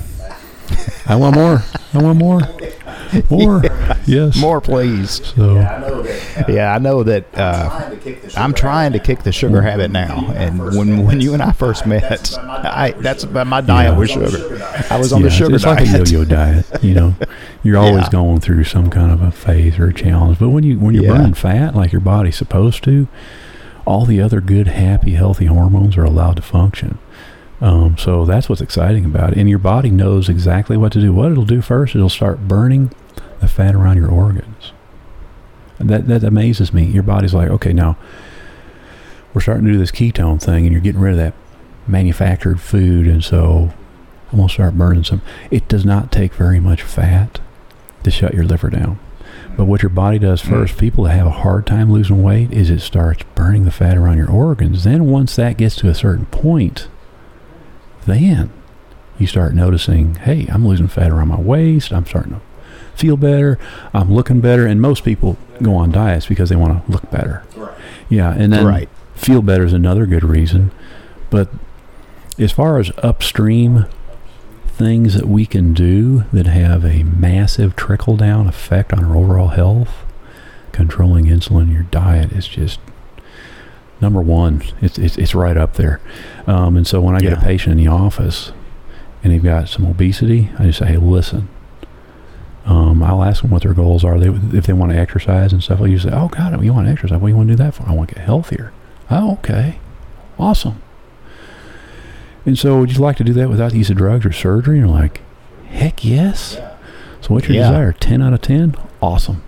I 1.06 1.16
want 1.16 1.35
more. 1.35 1.64
I 1.92 1.99
want 2.00 2.16
more. 2.18 2.40
More. 3.31 3.62
Yes. 4.07 4.37
More, 4.37 4.61
please. 4.61 5.21
So 5.35 5.55
Yeah, 5.57 5.75
I 5.75 5.79
know 5.81 6.02
that. 6.02 6.38
uh, 6.49 6.52
Yeah, 6.52 6.75
I 6.75 6.79
know 6.79 7.02
that. 7.02 7.25
Uh, 7.38 7.69
trying 7.69 7.90
to 7.90 7.97
kick 7.97 8.23
the 8.23 8.29
sugar 8.31 8.40
I'm 8.40 8.55
trying 8.55 8.93
to 8.93 8.99
habit 8.99 9.07
kick 9.07 9.23
the 9.25 9.33
sugar 9.33 9.62
habit 9.62 9.90
now, 9.90 10.31
and 10.35 10.59
when 10.76 11.05
when 11.05 11.21
you 11.21 11.33
and 11.35 11.43
I 11.43 11.52
first 11.52 11.87
met, 11.87 12.37
I 12.38 12.93
that's 12.99 13.25
about 13.25 13.47
my 13.47 13.61
diet 13.61 13.93
Yeah. 13.93 13.99
was 13.99 14.11
sugar. 14.11 14.62
I 14.90 14.99
was 14.99 15.12
on 15.12 15.21
yeah, 15.21 15.29
the 15.29 15.31
sugar 15.35 15.55
it's, 15.57 15.64
it's 15.64 15.75
diet. 15.75 15.88
like 15.88 16.07
a 16.07 16.11
yo-yo 16.11 16.25
diet. 16.25 16.67
You 16.83 16.95
know, 16.95 17.14
you're 17.62 17.79
always 17.85 18.05
Yeah. 18.05 18.11
going 18.11 18.40
through 18.40 18.64
some 18.64 18.90
kind 18.90 19.11
of 19.12 19.23
a 19.23 19.31
phase 19.31 19.79
or 19.79 19.88
a 19.88 19.95
challenge. 19.95 20.38
But 20.38 20.50
when 20.50 20.64
you 20.64 20.79
when 20.79 20.95
you're 20.95 21.05
Yeah. 21.05 21.17
burning 21.17 21.35
fat 21.35 21.75
like 21.75 21.93
your 21.93 22.00
body's 22.00 22.37
supposed 22.37 22.85
to, 22.85 23.09
all 23.87 24.05
the 24.07 24.21
other 24.21 24.40
good, 24.40 24.69
happy, 24.69 25.12
healthy 25.14 25.47
hormones 25.47 25.97
are 25.97 26.05
allowed 26.05 26.37
to 26.37 26.43
function. 26.43 26.99
Um, 27.62 27.99
so 27.99 28.25
that's 28.25 28.49
what's 28.49 28.62
exciting 28.62 29.05
about 29.05 29.33
it. 29.33 29.38
And 29.38 29.47
your 29.49 29.59
body 29.59 29.90
knows 29.90 30.31
exactly 30.31 30.79
what 30.79 30.93
to 30.93 31.00
do. 31.00 31.12
What 31.12 31.31
it'll 31.33 31.45
do 31.45 31.61
first, 31.61 31.95
it'll 31.95 32.09
start 32.09 32.49
burning 32.49 32.90
the 33.40 33.49
fat 33.49 33.75
around 33.75 33.97
your 33.97 34.10
organs. 34.10 34.73
That 35.78 36.08
that 36.08 36.25
amazes 36.25 36.73
me. 36.73 36.84
Your 36.84 37.02
body's 37.02 37.34
like, 37.34 37.49
okay, 37.49 37.73
now 37.73 37.97
we're 39.32 39.41
starting 39.41 39.65
to 39.67 39.73
do 39.73 39.78
this 39.78 39.91
ketone 39.91 40.43
thing, 40.43 40.65
and 40.67 40.73
you're 40.73 40.82
getting 40.82 41.00
rid 41.00 41.12
of 41.12 41.19
that 41.19 41.34
manufactured 41.86 42.60
food, 42.60 43.06
and 43.06 43.25
so 43.25 43.73
I'm 44.30 44.38
gonna 44.38 44.49
start 44.49 44.76
burning 44.76 45.04
some. 45.04 45.23
It 45.50 45.69
does 45.69 45.84
not 45.84 46.12
take 46.12 46.34
very 46.34 46.60
much 46.60 46.82
fat 46.82 47.41
to 48.04 48.10
shut 48.10 48.34
your 48.34 48.45
liver 48.45 48.71
down. 48.71 48.99
But 49.56 49.65
what 49.65 49.82
your 49.82 49.91
body 49.91 50.19
does 50.19 50.43
mm. 50.43 50.49
first, 50.49 50.78
people 50.78 51.04
that 51.04 51.17
have 51.17 51.26
a 51.26 51.30
hard 51.30 51.67
time 51.67 51.93
losing 51.93 52.23
weight, 52.23 52.52
is 52.52 52.71
it 52.71 52.80
starts 52.80 53.23
burning 53.34 53.65
the 53.65 53.71
fat 53.71 53.97
around 53.97 54.19
your 54.19 54.30
organs. 54.30 54.84
Then 54.84 55.06
once 55.06 55.36
that 55.36 55.56
gets 55.56 55.76
to 55.76 55.88
a 55.88 55.95
certain 55.95 56.26
point, 56.26 56.88
then 58.06 58.50
you 59.19 59.26
start 59.26 59.54
noticing, 59.54 60.15
hey, 60.15 60.47
I'm 60.49 60.67
losing 60.67 60.88
fat 60.88 61.10
around 61.10 61.28
my 61.28 61.41
waist. 61.41 61.93
I'm 61.93 62.06
starting 62.06 62.34
to 62.34 62.41
feel 63.00 63.17
better. 63.17 63.58
I'm 63.95 64.13
looking 64.13 64.41
better. 64.41 64.67
And 64.67 64.80
most 64.80 65.02
people 65.04 65.36
go 65.63 65.75
on 65.75 65.91
diets 65.91 66.26
because 66.26 66.50
they 66.50 66.56
want 66.56 66.84
to 66.86 66.93
look 66.93 67.10
better. 67.10 67.43
Right. 67.56 67.75
Yeah, 68.08 68.32
and 68.32 68.52
then 68.52 68.67
Right. 68.67 68.89
feel 69.15 69.41
better 69.43 69.65
is 69.65 69.73
another 69.73 70.04
good 70.06 70.25
reason. 70.25 70.71
But 71.30 71.49
as 72.39 72.52
far 72.52 72.78
as 72.78 72.91
upstream 73.02 73.86
things 74.67 75.15
that 75.15 75.28
we 75.28 75.45
can 75.47 75.73
do 75.75 76.25
that 76.32 76.47
have 76.47 76.84
a 76.84 77.02
massive 77.02 77.76
trickle 77.76 78.17
down 78.17 78.47
effect 78.47 78.93
on 78.93 79.04
our 79.04 79.17
overall 79.17 79.49
health, 79.49 80.04
controlling 80.73 81.26
insulin, 81.26 81.63
in 81.65 81.73
your 81.73 81.82
diet 81.84 82.32
is 82.32 82.47
just 82.49 82.80
number 84.00 84.21
one. 84.23 84.63
It's 84.80 84.99
it's, 84.99 85.19
it's 85.19 85.34
right 85.34 85.56
up 85.56 85.75
there. 85.75 86.00
Um, 86.47 86.76
and 86.76 86.86
so 86.86 87.00
when 87.00 87.15
I 87.15 87.21
get 87.21 87.32
a 87.34 87.41
patient 87.41 87.73
in 87.73 87.78
the 87.84 87.91
office 87.91 88.52
and 89.23 89.32
they've 89.32 89.43
got 89.43 89.69
some 89.69 89.84
obesity, 89.86 90.50
I 90.58 90.65
just 90.65 90.78
say, 90.78 90.86
hey, 90.86 90.97
listen. 90.97 91.49
Um, 92.66 93.02
I'll 93.02 93.23
ask 93.25 93.42
them 93.42 93.50
what 93.50 93.62
their 93.62 93.73
goals 93.75 94.04
are. 94.04 94.18
They 94.18 94.28
if 94.56 94.66
they 94.66 94.73
want 94.73 94.92
to 94.92 94.99
exercise 94.99 95.52
and 95.52 95.62
stuff. 95.62 95.80
You 95.80 95.99
say, 95.99 96.10
oh 96.12 96.28
God, 96.28 96.62
you 96.62 96.73
want 96.73 96.86
to 96.86 96.92
exercise? 96.92 97.18
What 97.18 97.28
do 97.28 97.32
you 97.32 97.36
want 97.36 97.49
to 97.49 97.56
do 97.56 97.62
that 97.62 97.75
for? 97.75 97.88
I 97.88 97.92
want 97.92 98.10
to 98.10 98.14
get 98.16 98.25
healthier. 98.25 98.73
Oh, 99.10 99.32
okay, 99.34 99.78
awesome. 100.38 100.80
And 102.46 102.58
so, 102.58 102.78
would 102.80 102.92
you 102.92 102.99
like 103.00 103.16
to 103.16 103.25
do 103.25 103.32
that 103.34 103.49
without 103.50 103.73
the 103.73 103.78
use 103.78 103.90
of 103.90 103.96
drugs 103.96 104.25
or 104.25 104.32
surgery? 104.32 104.78
And 104.78 104.88
you're 104.88 104.96
like, 104.99 105.20
heck 105.68 106.04
yes. 106.04 106.56
Yeah. 106.58 106.76
So, 107.20 107.34
what's 107.34 107.49
your 107.49 107.56
Yeah. 107.56 107.68
desire? 107.68 107.92
Ten 107.92 108.23
out 108.23 108.32
of 108.32 108.40
ten. 108.40 108.75
Awesome. 109.02 109.42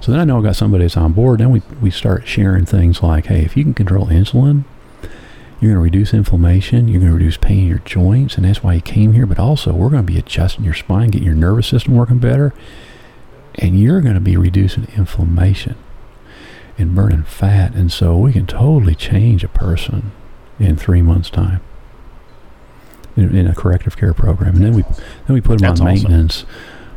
So 0.00 0.12
then 0.12 0.20
I 0.20 0.24
know 0.24 0.38
I 0.38 0.42
got 0.42 0.56
somebody 0.56 0.84
that's 0.84 0.98
on 0.98 1.12
board. 1.14 1.40
Then 1.40 1.50
we 1.50 1.62
we 1.80 1.90
start 1.90 2.26
sharing 2.28 2.66
things 2.66 3.02
like, 3.02 3.26
hey, 3.26 3.40
if 3.42 3.56
you 3.56 3.64
can 3.64 3.72
control 3.72 4.06
insulin, 4.08 4.64
you're 5.60 5.72
going 5.72 5.74
to 5.74 5.96
reduce 5.96 6.12
inflammation. 6.12 6.88
You're 6.88 7.00
going 7.00 7.12
to 7.12 7.16
reduce 7.16 7.36
pain 7.36 7.60
in 7.60 7.68
your 7.68 7.78
joints, 7.78 8.36
and 8.36 8.44
that's 8.44 8.62
why 8.62 8.74
you 8.74 8.80
came 8.80 9.12
here. 9.12 9.26
But 9.26 9.38
also, 9.38 9.72
we're 9.72 9.90
going 9.90 10.04
to 10.04 10.12
be 10.12 10.18
adjusting 10.18 10.64
your 10.64 10.74
spine, 10.74 11.10
getting 11.10 11.26
your 11.26 11.36
nervous 11.36 11.68
system 11.68 11.94
working 11.94 12.18
better, 12.18 12.52
and 13.56 13.78
you're 13.78 14.00
going 14.00 14.14
to 14.14 14.20
be 14.20 14.36
reducing 14.36 14.86
inflammation 14.96 15.76
and 16.76 16.94
burning 16.94 17.22
fat. 17.22 17.74
And 17.74 17.90
so 17.90 18.16
we 18.18 18.32
can 18.32 18.46
totally 18.46 18.94
change 18.94 19.44
a 19.44 19.48
person 19.48 20.12
in 20.58 20.76
three 20.76 21.02
months' 21.02 21.30
time 21.30 21.60
in, 23.16 23.34
in 23.34 23.46
a 23.46 23.54
corrective 23.54 23.96
care 23.96 24.14
program. 24.14 24.56
And 24.56 24.64
then 24.64 24.74
we 24.74 24.82
then 24.82 25.34
we 25.34 25.40
put 25.40 25.60
them 25.60 25.68
That's 25.68 25.80
on 25.80 25.88
awesome. 25.88 26.10
maintenance. 26.10 26.44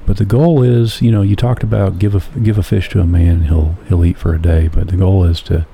But 0.06 0.18
the 0.18 0.26
goal 0.26 0.64
is, 0.64 1.02
you 1.02 1.12
know, 1.12 1.22
you 1.22 1.36
talked 1.36 1.64
about 1.64 2.00
give 2.00 2.16
a 2.16 2.40
give 2.40 2.58
a 2.58 2.64
fish 2.64 2.90
to 2.90 3.02
a 3.02 3.06
man, 3.06 3.44
he'll 3.44 3.78
he'll 3.88 4.06
eat 4.06 4.18
for 4.18 4.34
a 4.34 4.42
day. 4.42 4.68
But 4.68 4.88
the 4.88 4.98
goal 4.98 5.24
is 5.24 5.42
to 5.44 5.66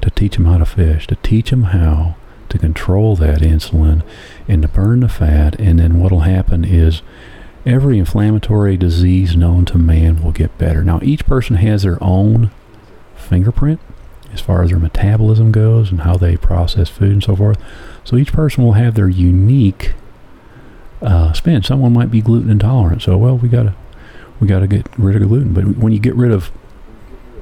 to 0.00 0.10
teach 0.10 0.36
him 0.36 0.44
how 0.44 0.58
to 0.58 0.66
fish, 0.66 1.06
to 1.08 1.16
teach 1.16 1.50
him 1.50 1.64
how 1.64 2.16
to 2.50 2.58
control 2.58 3.16
that 3.16 3.40
insulin 3.40 4.02
and 4.48 4.62
to 4.62 4.68
burn 4.68 5.00
the 5.00 5.08
fat. 5.08 5.58
And 5.58 5.78
then 5.78 5.98
what'll 6.00 6.20
happen 6.20 6.64
is 6.64 7.02
every 7.66 7.98
inflammatory 7.98 8.76
disease 8.76 9.36
known 9.36 9.64
to 9.66 9.78
man 9.78 10.22
will 10.22 10.32
get 10.32 10.56
better. 10.58 10.82
Now, 10.84 11.00
each 11.02 11.26
person 11.26 11.56
has 11.56 11.82
their 11.82 12.02
own 12.02 12.50
fingerprint 13.16 13.80
as 14.32 14.40
far 14.40 14.62
as 14.62 14.70
their 14.70 14.78
metabolism 14.78 15.50
goes 15.52 15.90
and 15.90 16.02
how 16.02 16.16
they 16.16 16.36
process 16.36 16.88
food 16.88 17.10
and 17.12 17.22
so 17.22 17.34
forth. 17.34 17.58
So 18.04 18.16
each 18.16 18.32
person 18.32 18.62
will 18.64 18.72
have 18.74 18.94
their 18.94 19.08
unique 19.08 19.94
uh, 21.02 21.32
spin. 21.32 21.62
Someone 21.62 21.92
might 21.92 22.10
be 22.10 22.20
gluten 22.20 22.50
intolerant, 22.50 23.02
so 23.02 23.16
well, 23.16 23.36
we 23.36 23.48
gotta 23.48 23.74
we 24.38 24.46
gotta 24.46 24.66
get 24.66 24.86
rid 24.98 25.16
of 25.20 25.28
gluten. 25.28 25.52
But 25.52 25.76
when 25.78 25.92
you 25.92 25.98
get 25.98 26.14
rid 26.14 26.30
of 26.30 26.50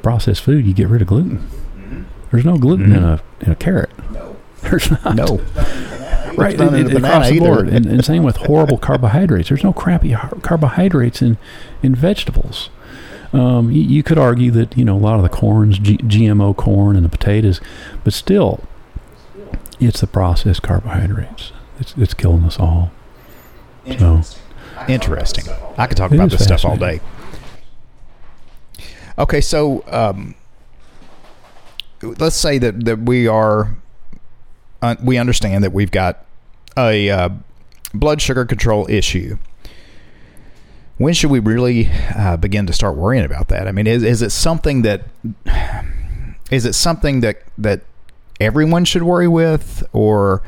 processed 0.02 0.42
food, 0.42 0.66
you 0.66 0.72
get 0.74 0.88
rid 0.88 1.02
of 1.02 1.08
gluten. 1.08 1.38
Mhm. 1.76 2.04
There's 2.30 2.44
no 2.44 2.56
gluten 2.56 2.92
in 2.92 3.02
Mhm. 3.02 3.18
a 3.18 3.44
in 3.44 3.52
a 3.52 3.56
carrot. 3.56 3.90
No. 4.12 4.27
There's 4.70 4.90
not. 4.90 5.14
No, 5.14 5.40
Right, 6.36 6.56
none 6.56 6.74
in 6.74 6.90
it- 6.90 6.96
across 6.96 7.28
the 7.28 7.38
board, 7.40 7.68
and, 7.68 7.84
and 7.86 8.04
same 8.04 8.22
with 8.22 8.36
horrible 8.36 8.78
carbohydrates. 8.78 9.48
There's 9.48 9.64
no 9.64 9.72
crappy 9.72 10.14
carbohydrates 10.42 11.20
in 11.20 11.36
in 11.82 11.94
vegetables. 11.94 12.70
Um, 13.32 13.70
you, 13.70 13.82
you 13.82 14.02
could 14.02 14.18
argue 14.18 14.50
that 14.52 14.76
you 14.78 14.84
know 14.84 14.96
a 14.96 14.98
lot 15.00 15.16
of 15.16 15.22
the 15.22 15.28
corns, 15.28 15.78
G- 15.78 15.98
GMO 15.98 16.54
corn, 16.56 16.94
and 16.96 17.04
the 17.04 17.08
potatoes, 17.08 17.60
but 18.04 18.12
still, 18.12 18.60
it's 19.80 20.00
the 20.00 20.06
processed 20.06 20.62
carbohydrates. 20.62 21.52
It's 21.80 21.94
it's 21.96 22.14
killing 22.14 22.44
us 22.44 22.58
all. 22.60 22.92
So. 23.98 24.20
interesting. 24.86 25.44
I 25.76 25.86
could 25.86 25.96
talk 25.96 26.12
It 26.12 26.16
about 26.16 26.30
this 26.30 26.44
stuff 26.44 26.64
all 26.64 26.76
day. 26.76 27.00
Okay, 29.18 29.40
so 29.40 29.82
um, 29.88 30.34
let's 32.02 32.36
say 32.36 32.58
that, 32.58 32.84
that 32.84 33.00
we 33.00 33.26
are, 33.26 33.76
uh, 34.82 34.96
we 35.02 35.18
understand 35.18 35.64
that 35.64 35.72
we've 35.72 35.90
got 35.90 36.24
a 36.76 37.10
uh, 37.10 37.28
blood 37.94 38.20
sugar 38.20 38.44
control 38.44 38.86
issue. 38.88 39.36
when 40.98 41.14
should 41.14 41.30
we 41.30 41.38
really 41.38 41.90
uh, 42.14 42.36
begin 42.36 42.66
to 42.66 42.72
start 42.72 42.96
worrying 42.96 43.24
about 43.24 43.48
that? 43.48 43.68
I 43.68 43.72
mean, 43.72 43.86
is, 43.86 44.02
is 44.02 44.22
it 44.22 44.30
something 44.30 44.82
that 44.82 45.04
is 46.50 46.64
it 46.64 46.74
something 46.74 47.20
that 47.20 47.42
that 47.58 47.82
everyone 48.40 48.84
should 48.84 49.02
worry 49.02 49.28
with, 49.28 49.86
or 49.92 50.42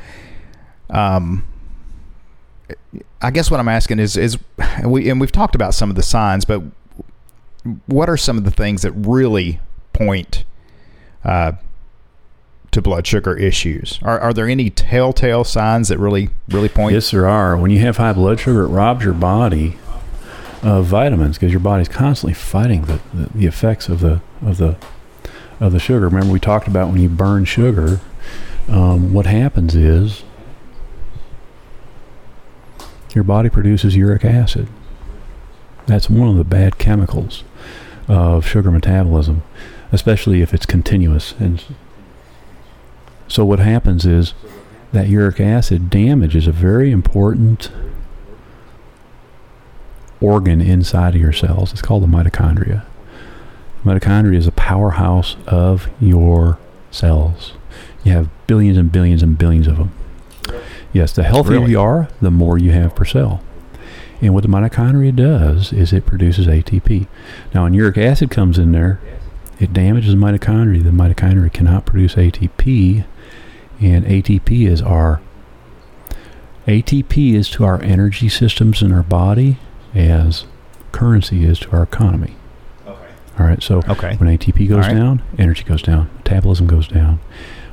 um, 0.91 1.45
I 3.23 3.31
guess 3.31 3.51
what 3.51 3.61
I'm 3.61 3.69
asking 3.69 3.99
is 3.99 4.17
is 4.17 4.39
we 4.85 5.09
and 5.11 5.21
we've 5.21 5.33
talked 5.33 5.55
about 5.55 5.75
some 5.75 5.91
of 5.91 5.97
the 5.97 6.03
signs, 6.03 6.45
but 6.45 6.63
what 7.87 8.09
are 8.09 8.17
some 8.17 8.39
of 8.39 8.45
the 8.45 8.51
things 8.51 8.83
that 8.83 8.93
really 8.93 9.61
point 9.93 10.45
uh, 11.25 11.53
to 12.73 12.83
blood 12.83 13.07
sugar 13.07 13.37
issues? 13.37 13.99
Are, 14.03 14.19
are 14.21 14.33
there 14.33 14.49
any 14.49 14.71
telltale 14.71 15.45
signs 15.45 15.89
that 15.89 15.99
really 15.99 16.31
really 16.49 16.69
point? 16.69 16.95
Yes, 16.95 17.11
there 17.11 17.29
are. 17.29 17.57
When 17.57 17.71
you 17.71 17.81
have 17.81 17.97
high 17.97 18.13
blood 18.13 18.41
sugar, 18.41 18.65
it 18.65 18.69
robs 18.69 19.05
your 19.05 19.15
body 19.15 19.77
of 20.63 20.87
vitamins 20.87 21.37
because 21.37 21.53
your 21.53 21.61
body's 21.61 21.89
constantly 21.89 22.35
fighting 22.35 22.83
the, 22.83 23.01
the, 23.15 23.31
the 23.35 23.47
effects 23.47 23.89
of 23.89 24.01
the 24.01 24.21
of 24.43 24.59
the 24.59 24.77
of 25.59 25.73
the 25.73 25.79
sugar. 25.79 26.09
Remember, 26.09 26.33
we 26.33 26.41
talked 26.41 26.67
about 26.67 26.89
when 26.91 27.01
you 27.01 27.09
burn 27.09 27.45
sugar, 27.45 28.01
um, 28.69 29.13
what 29.13 29.27
happens 29.27 29.75
is 29.75 30.23
your 33.15 33.25
body 33.25 33.51
produces 33.51 33.97
uric 33.97 34.25
acid. 34.25 34.69
That's 35.87 36.09
one 36.09 36.29
of 36.29 36.37
the 36.37 36.45
bad 36.45 36.79
chemicals 36.79 37.43
of 38.07 38.47
sugar 38.47 38.71
metabolism, 38.71 39.43
especially 39.93 40.41
if 40.41 40.55
it's 40.55 40.67
continuous. 40.67 41.35
And 41.39 41.63
so, 43.31 43.45
what 43.45 43.61
happens 43.61 44.05
is 44.05 44.35
that 44.93 45.09
uric 45.09 45.41
acid 45.41 45.89
damages 45.89 46.49
a 46.49 46.53
very 46.53 46.91
important 46.91 47.71
organ 50.21 50.61
inside 50.61 51.15
of 51.15 51.21
your 51.21 51.33
cells. 51.33 51.73
It's 51.73 51.81
called 51.81 52.03
the 52.03 52.09
mitochondria. 52.09 52.85
Mitochondria 53.85 54.37
is 54.37 54.49
a 54.49 54.53
powerhouse 54.53 55.37
of 55.47 55.89
your 56.01 56.59
cells. 56.91 57.53
You 58.03 58.13
have 58.13 58.29
billions 58.49 58.77
and 58.77 58.91
billions 58.91 59.23
and 59.23 59.39
billions 59.39 59.69
of 59.69 59.77
them. 59.77 59.93
Yes, 60.93 61.13
the 61.13 61.23
healthier 61.23 61.61
Really? 61.61 61.71
you 61.71 61.81
are, 61.81 62.09
the 62.21 62.33
more 62.33 62.59
you 62.59 62.73
have 62.73 62.97
per 62.97 63.05
cell. 63.05 63.43
And 64.21 64.35
what 64.35 64.43
the 64.43 64.49
mitochondria 64.49 65.15
does 65.15 65.73
is 65.73 65.93
it 65.93 66.05
produces 66.05 66.49
ATP. 66.49 67.07
Now, 67.55 67.63
when 67.63 67.75
uric 67.75 67.97
acid 67.97 68.31
comes 68.31 68.59
in 68.59 68.73
there, 68.73 69.01
it 69.61 69.73
damages 69.73 70.15
the 70.15 70.19
mitochondria. 70.19 70.83
The 70.83 70.91
mitochondria 70.91 71.53
cannot 71.53 71.87
produce 71.87 72.17
ATP, 72.17 73.05
and 73.81 74.05
ATP 74.05 74.67
is 74.67 74.83
our 74.83 75.21
ATP 76.67 77.35
is 77.35 77.49
to 77.51 77.65
our 77.65 77.83
energy 77.83 78.29
systems 78.29 78.83
in 78.83 78.93
our 78.93 79.03
body 79.03 79.57
as 79.95 80.45
currency 80.93 81.45
is 81.45 81.59
to 81.61 81.71
our 81.73 81.83
economy. 81.83 82.35
Okay. 82.87 82.99
All 83.39 83.47
right, 83.47 83.63
so 83.63 83.83
Okay. 83.89 84.17
when 84.17 84.29
ATP 84.37 84.69
goes 84.69 84.85
All 84.85 84.93
right. 84.93 84.99
down, 84.99 85.23
energy 85.39 85.65
goes 85.65 85.83
down, 85.83 86.11
metabolism 86.19 86.67
goes 86.67 86.87
down. 86.87 87.19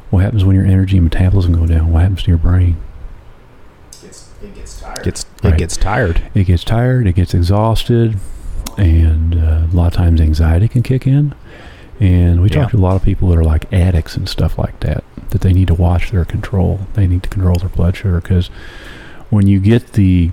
What 0.09 0.23
happens 0.23 0.45
when 0.45 0.55
your 0.55 0.65
energy 0.65 0.97
and 0.97 1.03
metabolism 1.03 1.53
go 1.53 1.65
down? 1.67 1.91
What 1.91 2.01
happens 2.03 2.23
to 2.23 2.29
your 2.31 2.37
brain? 2.37 2.77
Gets, 4.01 4.29
it 4.41 4.55
gets 4.55 4.79
tired. 4.81 5.03
Gets 5.03 5.25
Right. 5.43 5.53
it 5.53 5.57
gets 5.57 5.77
tired. 5.77 6.21
It 6.33 6.43
gets 6.45 6.63
tired, 6.63 7.07
it 7.07 7.13
gets 7.13 7.33
exhausted, 7.33 8.17
and 8.77 9.35
uh, 9.35 9.67
a 9.71 9.75
lot 9.75 9.87
of 9.87 9.93
times 9.93 10.21
anxiety 10.21 10.67
can 10.67 10.81
kick 10.81 11.05
in. 11.05 11.35
And 11.99 12.41
we 12.41 12.49
Yeah. 12.49 12.61
talk 12.61 12.71
to 12.71 12.77
a 12.77 12.79
lot 12.79 12.95
of 12.95 13.03
people 13.03 13.29
that 13.29 13.37
are 13.37 13.43
like 13.43 13.71
addicts 13.73 14.15
and 14.15 14.27
stuff 14.29 14.57
like 14.57 14.79
that, 14.79 15.03
that 15.31 15.41
they 15.41 15.53
need 15.53 15.67
to 15.67 15.73
watch 15.73 16.11
their 16.11 16.25
control. 16.25 16.81
They 16.93 17.07
need 17.07 17.23
to 17.23 17.29
control 17.29 17.55
their 17.55 17.69
blood 17.69 17.95
sugar 17.97 18.21
because 18.21 18.47
when 19.29 19.47
you 19.47 19.59
get 19.59 19.93
the 19.93 20.31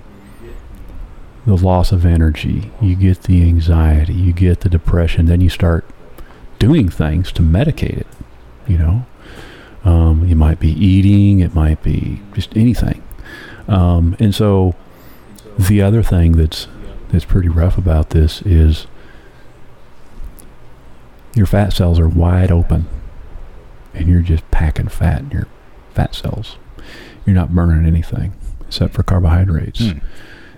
the 1.45 1.55
loss 1.55 1.91
of 1.91 2.05
energy, 2.05 2.71
you 2.81 2.95
get 2.95 3.23
the 3.23 3.43
anxiety, 3.43 4.13
you 4.13 4.33
get 4.33 4.61
the 4.61 4.69
depression, 4.69 5.27
then 5.27 5.41
you 5.41 5.49
start 5.49 5.85
doing 6.57 6.89
things 6.89 7.31
to 7.33 7.43
medicate 7.43 7.99
it. 7.99 8.07
You 8.67 8.79
know, 8.79 9.05
um, 9.83 10.27
it 10.27 10.35
might 10.35 10.59
be 10.59 10.71
eating, 10.71 11.39
it 11.39 11.53
might 11.53 11.83
be 11.83 12.21
just 12.33 12.55
anything. 12.57 13.03
Um, 13.67 14.15
and 14.19 14.33
so, 14.33 14.75
the 15.57 15.81
other 15.81 16.01
thing 16.01 16.33
that's 16.33 16.67
that's 17.09 17.25
pretty 17.25 17.49
rough 17.49 17.77
about 17.77 18.09
this 18.09 18.41
is 18.41 18.87
your 21.35 21.45
fat 21.45 21.73
cells 21.73 21.99
are 21.99 22.07
wide 22.07 22.51
open, 22.51 22.87
and 23.95 24.07
you're 24.07 24.21
just 24.21 24.49
packing 24.51 24.87
fat 24.87 25.21
in 25.21 25.31
your 25.31 25.47
fat 25.93 26.13
cells. 26.15 26.57
You're 27.25 27.35
not 27.35 27.55
burning 27.55 27.85
anything 27.85 28.33
except 28.67 28.93
for 28.93 29.03
carbohydrates. 29.03 29.79
Hmm. 29.79 29.99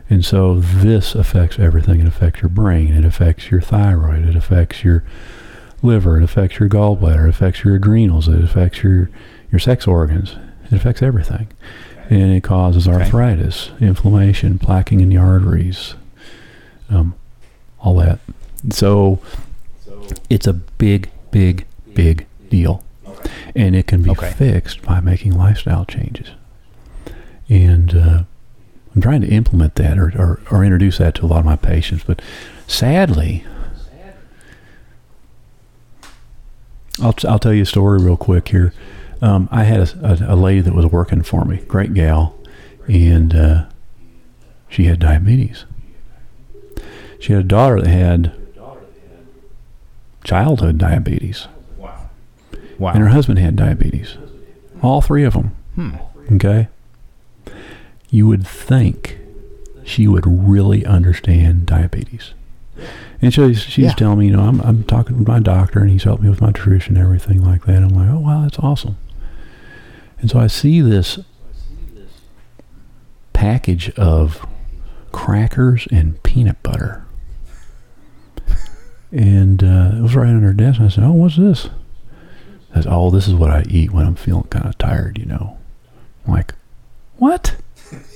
And 0.10 0.26
so 0.26 0.60
this 0.60 1.16
affects 1.16 1.60
everything. 1.60 2.00
It 2.00 2.08
affects 2.08 2.42
your 2.42 2.50
brain. 2.50 2.94
It 2.94 3.04
affects 3.04 3.52
your 3.52 3.62
thyroid. 3.62 4.26
It 4.28 4.36
affects 4.36 4.84
your 4.84 5.04
liver. 5.82 6.18
It 6.18 6.24
affects 6.24 6.60
your 6.60 6.70
gallbladder. 6.70 7.26
It 7.26 7.30
affects 7.30 7.64
your 7.64 7.76
adrenals. 7.76 8.28
It 8.28 8.44
affects 8.44 8.84
your, 8.84 9.10
your 9.52 9.60
sex 9.60 9.86
organs. 9.86 10.36
It 10.66 10.74
affects 10.74 11.02
everything. 11.02 11.48
And 12.10 12.32
it 12.32 12.42
causes 12.42 12.88
arthritis, 12.88 13.72
inflammation, 13.82 14.60
plaquing 14.60 15.02
in 15.02 15.10
the 15.10 15.18
arteries, 15.18 15.96
um, 16.90 17.16
all 17.80 17.96
that. 17.96 18.20
So 18.70 19.20
it's 20.30 20.48
a 20.48 20.54
big, 20.54 21.10
big, 21.32 21.66
big 21.94 22.26
deal. 22.50 22.82
And 23.56 23.76
it 23.76 23.88
can 23.88 24.04
be 24.04 24.12
Okay. 24.12 24.32
fixed 24.32 24.82
by 24.82 25.00
making 25.00 25.38
lifestyle 25.38 25.86
changes. 25.86 26.30
And 27.50 27.96
uh, 27.96 28.24
I'm 28.96 29.02
trying 29.02 29.22
to 29.22 29.28
implement 29.28 29.76
that 29.76 29.98
or, 29.98 30.12
or, 30.18 30.40
or 30.52 30.64
introduce 30.64 30.98
that 31.00 31.16
to 31.16 31.26
a 31.26 31.28
lot 31.28 31.40
of 31.40 31.46
my 31.46 31.56
patients. 31.56 32.04
But 32.04 32.22
sadly, 32.68 33.46
I'll, 37.02 37.14
t- 37.14 37.28
I'll 37.28 37.40
tell 37.40 37.54
you 37.54 37.62
a 37.64 37.66
story 37.66 38.00
real 38.04 38.18
quick 38.18 38.48
here. 38.50 38.74
Um, 39.22 39.48
I 39.52 39.64
had 39.64 39.80
a, 39.80 40.28
a, 40.30 40.34
a 40.34 40.36
lady 40.36 40.62
that 40.62 40.74
was 40.74 40.86
working 40.88 41.22
for 41.24 41.46
me, 41.46 41.58
great 41.68 41.94
gal, 41.94 42.36
and 42.88 43.34
uh, 43.36 43.66
she 44.70 44.86
had 44.86 45.00
diabetes. 45.00 45.66
She 47.20 47.34
had 47.34 47.42
a 47.42 47.48
daughter 47.48 47.82
that 47.82 47.90
had 47.90 48.32
childhood 50.24 50.78
diabetes. 50.78 51.48
Wow. 52.80 52.92
and 52.94 53.02
her 53.04 53.10
husband 53.10 53.40
had 53.40 53.56
diabetes. 53.56 54.18
All 54.82 55.02
three 55.02 55.24
of 55.24 55.34
them. 55.34 55.56
Hmm. 55.76 55.96
Okay. 56.34 56.68
You 58.10 58.28
would 58.28 58.46
think 58.48 59.18
she 59.84 60.08
would 60.08 60.26
really 60.28 60.86
understand 60.86 61.66
diabetes. 61.66 62.34
And 63.22 63.34
so 63.34 63.48
she's, 63.50 63.62
she's 63.62 63.86
Yeah. 63.86 63.94
telling 63.94 64.20
me, 64.20 64.28
you 64.28 64.34
know, 64.34 64.44
I'm, 64.44 64.62
I'm 64.62 64.84
talking 64.84 65.18
with 65.18 65.28
my 65.28 65.40
doctor 65.40 65.80
and 65.80 65.90
he's 65.90 66.04
helped 66.04 66.22
me 66.22 66.30
with 66.30 66.42
my 66.42 66.48
nutrition 66.48 66.96
and 66.96 67.04
everything 67.04 67.44
like 67.44 67.66
that. 67.66 67.78
I'm 67.82 67.90
like, 67.90 68.10
oh, 68.10 68.20
wow, 68.20 68.42
that's 68.44 68.60
awesome. 68.60 68.98
And 70.20 70.30
so 70.30 70.40
I 70.40 70.48
see 70.48 70.82
this 70.82 71.20
package 73.34 73.90
of 73.98 74.46
crackers 75.12 75.88
and 75.92 76.22
peanut 76.24 76.62
butter. 76.64 77.04
And 79.12 79.64
uh, 79.64 79.92
it 79.98 80.02
was 80.02 80.16
right 80.16 80.28
on 80.30 80.42
her 80.44 80.54
desk. 80.54 80.80
And 80.80 80.88
I 80.88 80.90
said, 80.92 81.04
oh, 81.04 81.14
what's 81.14 81.38
this? 81.38 81.70
Oh, 82.86 83.10
this 83.10 83.28
is 83.28 83.34
what 83.34 83.50
I 83.50 83.64
eat 83.70 83.92
when 83.92 84.06
I'm 84.06 84.16
feeling 84.16 84.44
kind 84.44 84.66
of 84.66 84.78
tired, 84.78 85.18
you 85.18 85.26
know. 85.26 85.58
I'm 86.26 86.34
like, 86.34 86.54
what? 87.18 87.56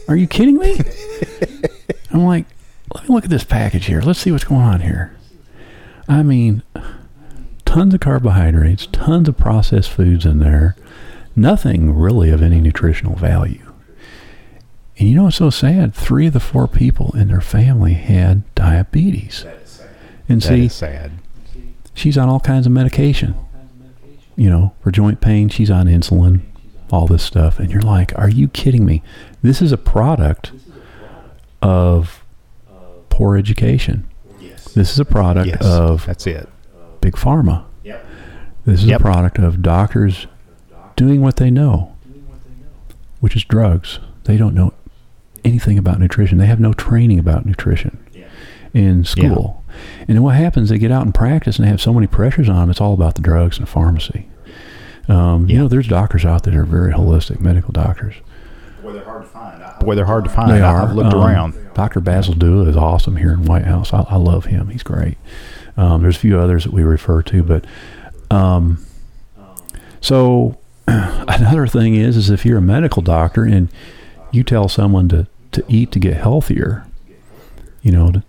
Are 0.08 0.16
you 0.16 0.28
kidding 0.28 0.58
me? 0.58 0.80
I'm 2.12 2.26
like, 2.26 2.46
let 2.94 3.08
me 3.08 3.16
look 3.16 3.24
at 3.24 3.30
this 3.30 3.44
package 3.46 3.86
here. 3.86 4.02
Let's 4.02 4.20
see 4.20 4.32
what's 4.32 4.44
going 4.44 4.62
on 4.62 4.82
here. 4.82 5.16
I 6.08 6.24
mean, 6.24 6.62
tons 7.66 7.94
of 7.94 8.02
carbohydrates, 8.02 8.88
tons 8.92 9.30
of 9.30 9.38
processed 9.38 9.90
foods 9.90 10.26
in 10.26 10.40
there, 10.40 10.76
nothing 11.36 11.96
really 11.96 12.30
of 12.30 12.42
any 12.42 12.60
nutritional 12.60 13.16
value. 13.16 13.72
And 14.98 15.08
you 15.10 15.16
know 15.16 15.24
what's 15.24 15.38
so 15.38 15.50
sad? 15.50 15.94
Three 15.96 16.28
of 16.28 16.34
the 16.34 16.40
four 16.42 16.68
people 16.68 17.16
in 17.16 17.30
their 17.30 17.42
family 17.42 17.94
had 17.94 18.44
diabetes. 18.56 19.44
That 19.44 19.56
is 19.64 19.70
sad. 19.70 19.90
And 20.28 20.42
That 20.42 20.48
see, 20.48 20.68
sad. 20.68 21.12
she's 21.94 22.18
on 22.18 22.28
all 22.28 22.42
kinds 22.42 22.66
of 22.66 22.74
medication. 22.74 23.34
You 24.36 24.50
know, 24.50 24.74
for 24.82 24.92
joint 24.92 25.22
pain, 25.22 25.50
she's 25.50 25.70
on 25.70 25.88
insulin, 25.88 26.42
all 26.92 27.06
this 27.08 27.24
stuff. 27.24 27.60
And 27.60 27.70
you're 27.72 27.82
like, 27.82 28.18
are 28.18 28.30
you 28.30 28.48
kidding 28.48 28.86
me? 28.86 29.04
This 29.42 29.62
is 29.62 29.72
a 29.72 29.78
product 29.78 30.52
of 31.62 32.24
poor 33.10 33.38
education. 33.38 34.08
Yes. 34.40 34.66
This 34.74 34.92
is 34.92 35.00
a 35.00 35.06
product 35.06 35.48
Yes. 35.48 35.62
of 35.62 36.06
That's 36.06 36.26
it. 36.28 36.50
big 37.02 37.14
pharma. 37.14 37.64
Yep. 37.84 38.06
This 38.66 38.80
is 38.82 38.88
Yep. 38.88 39.00
a 39.00 39.04
product 39.04 39.38
of 39.38 39.62
doctors 39.62 40.28
doing 40.96 41.22
what 41.22 41.36
they 41.38 41.52
know, 41.52 41.92
which 43.20 43.36
is 43.36 43.44
drugs. 43.44 44.00
They 44.24 44.38
don't 44.38 44.56
know 44.56 44.74
anything 45.44 45.78
about 45.78 46.00
nutrition. 46.00 46.38
They 46.38 46.46
have 46.46 46.60
no 46.60 46.74
training 46.74 47.20
about 47.20 47.46
nutrition 47.46 47.98
Yeah. 48.14 48.24
in 48.74 49.04
school. 49.04 49.61
And 50.08 50.10
then 50.10 50.24
what 50.24 50.36
happens? 50.36 50.70
They 50.70 50.78
get 50.78 50.92
out 50.92 51.06
in 51.06 51.14
practice 51.14 51.58
and 51.58 51.66
they 51.66 51.70
have 51.70 51.82
so 51.82 51.94
many 51.94 52.08
pressures 52.08 52.50
on 52.50 52.56
them. 52.56 52.70
It's 52.70 52.82
all 52.82 52.94
about 52.94 53.16
the 53.16 53.22
drugs 53.22 53.58
and 53.58 53.68
pharmacy. 53.70 54.28
Um, 55.08 55.50
You 55.50 55.58
know, 55.58 55.68
there's 55.68 55.88
doctors 55.88 56.26
out 56.26 56.44
there 56.44 56.54
that 56.54 56.60
are 56.60 56.66
very 56.66 56.94
holistic 56.94 57.40
medical 57.40 57.72
doctors. 57.72 58.16
Boy, 58.82 58.94
they're 58.94 59.04
hard 59.04 59.24
to 59.24 59.30
find. 59.30 59.64
I, 59.64 59.78
boy, 59.80 59.96
they're 59.96 60.06
hard 60.06 60.24
to 60.26 60.30
find. 60.30 60.52
They 60.52 60.62
I- 60.62 60.72
are. 60.74 60.82
I've 60.84 60.94
looked 60.96 61.14
Um, 61.14 61.22
around. 61.24 61.54
Dr. 61.74 62.00
Basil 62.02 62.34
Dua 62.34 62.66
is 62.66 62.76
awesome 62.78 63.16
here 63.18 63.32
in 63.32 63.46
White 63.46 63.66
House. 63.66 63.94
I, 63.94 64.02
I 64.10 64.16
love 64.18 64.46
him. 64.46 64.70
He's 64.70 64.84
great. 64.84 65.18
Um, 65.78 66.02
there's 66.02 66.16
a 66.18 66.20
few 66.20 66.38
others 66.40 66.64
that 66.66 66.74
we 66.74 66.84
refer 66.84 67.22
to, 67.24 67.44
but 67.44 67.66
um, 68.30 68.84
so 70.02 70.58
another 70.88 71.68
thing 71.68 71.96
is, 71.96 72.18
is 72.18 72.30
if 72.30 72.46
you're 72.46 72.58
a 72.58 72.62
medical 72.62 73.02
doctor 73.02 73.44
and 73.44 73.70
you 74.32 74.44
tell 74.44 74.68
someone 74.68 75.08
to, 75.10 75.28
to 75.54 75.64
eat 75.68 75.92
to 75.94 76.00
get 76.00 76.18
healthier, 76.18 76.86
you 77.82 77.92
know, 77.92 78.12
to, 78.12 78.24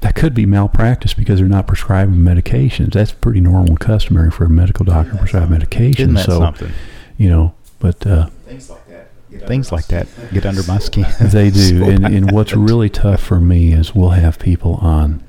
that 0.00 0.14
could 0.14 0.34
be 0.34 0.46
malpractice 0.46 1.14
because 1.14 1.38
they're 1.40 1.48
not 1.48 1.66
prescribing 1.66 2.16
medications. 2.16 2.92
That's 2.92 3.12
pretty 3.12 3.40
normal 3.40 3.70
and 3.70 3.80
customary 3.80 4.30
for 4.30 4.44
a 4.44 4.50
medical 4.50 4.84
doctor 4.84 5.12
to 5.12 5.18
prescribe 5.18 5.48
medications. 5.48 6.00
Isn't 6.00 6.14
that 6.14 6.26
so, 6.26 6.38
something? 6.40 6.72
you 7.16 7.28
know, 7.30 7.54
but 7.78 8.06
uh, 8.06 8.26
Things 8.46 8.70
like 8.70 8.86
that. 8.88 9.10
get 9.30 9.36
under 9.42 9.46
Things 9.46 9.70
my 9.72 9.76
like 9.76 9.86
that 9.86 10.08
get 10.32 10.46
under 10.46 10.62
my 10.64 10.78
skin. 10.80 11.06
They 11.20 11.50
do, 11.50 11.78
So 11.84 11.90
and, 11.90 12.04
and 12.06 12.32
what's 12.32 12.54
really 12.54 12.90
tough 12.90 13.22
for 13.22 13.40
me 13.40 13.72
is 13.72 13.94
we'll 13.94 14.10
have 14.10 14.38
people 14.38 14.74
on 14.76 15.22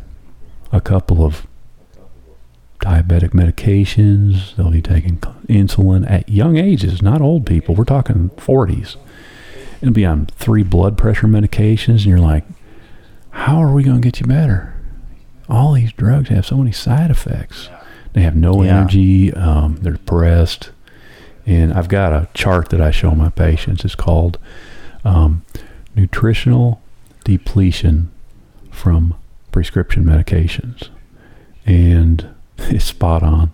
a 0.71 0.82
couple 0.82 1.23
of 1.25 1.47
diabetic 2.80 3.30
medications. 3.30 4.56
They'll 4.56 4.71
be 4.71 4.82
taking 4.82 5.17
insulin 5.47 6.10
at 6.10 6.27
young 6.30 6.58
ages, 6.58 7.01
not 7.01 7.21
old 7.21 7.45
people. 7.45 7.73
We're 7.75 7.86
talking 7.86 8.30
40s. 8.32 8.97
It'll 9.82 9.93
be 9.93 10.06
on 10.06 10.25
three 10.27 10.63
blood 10.63 10.97
pressure 10.97 11.27
medications, 11.27 11.88
and 11.97 12.06
you're 12.06 12.19
like, 12.19 12.43
how 13.31 13.61
are 13.61 13.71
we 13.73 13.83
going 13.83 14.01
to 14.01 14.05
get 14.05 14.19
you 14.19 14.25
better? 14.27 14.73
All 15.49 15.73
these 15.73 15.91
drugs 15.93 16.29
have 16.29 16.45
so 16.45 16.57
many 16.57 16.71
side 16.71 17.09
effects. 17.11 17.69
They 18.13 18.21
have 18.21 18.35
no 18.35 18.63
Yeah. 18.63 18.79
energy. 18.79 19.33
Um, 19.33 19.77
they're 19.81 19.93
depressed. 19.93 20.71
And 21.45 21.71
I've 21.73 21.87
got 21.87 22.11
a 22.11 22.27
chart 22.33 22.69
that 22.69 22.81
I 22.81 22.91
show 22.91 23.11
my 23.11 23.29
patients. 23.29 23.85
It's 23.85 23.95
called 23.95 24.37
um, 25.05 25.43
nutritional 25.95 26.81
depletion 27.23 28.11
from 28.71 29.13
prescription 29.51 30.03
medications, 30.03 30.89
and 31.65 32.27
it's 32.57 32.83
spot 32.85 33.23
on. 33.23 33.51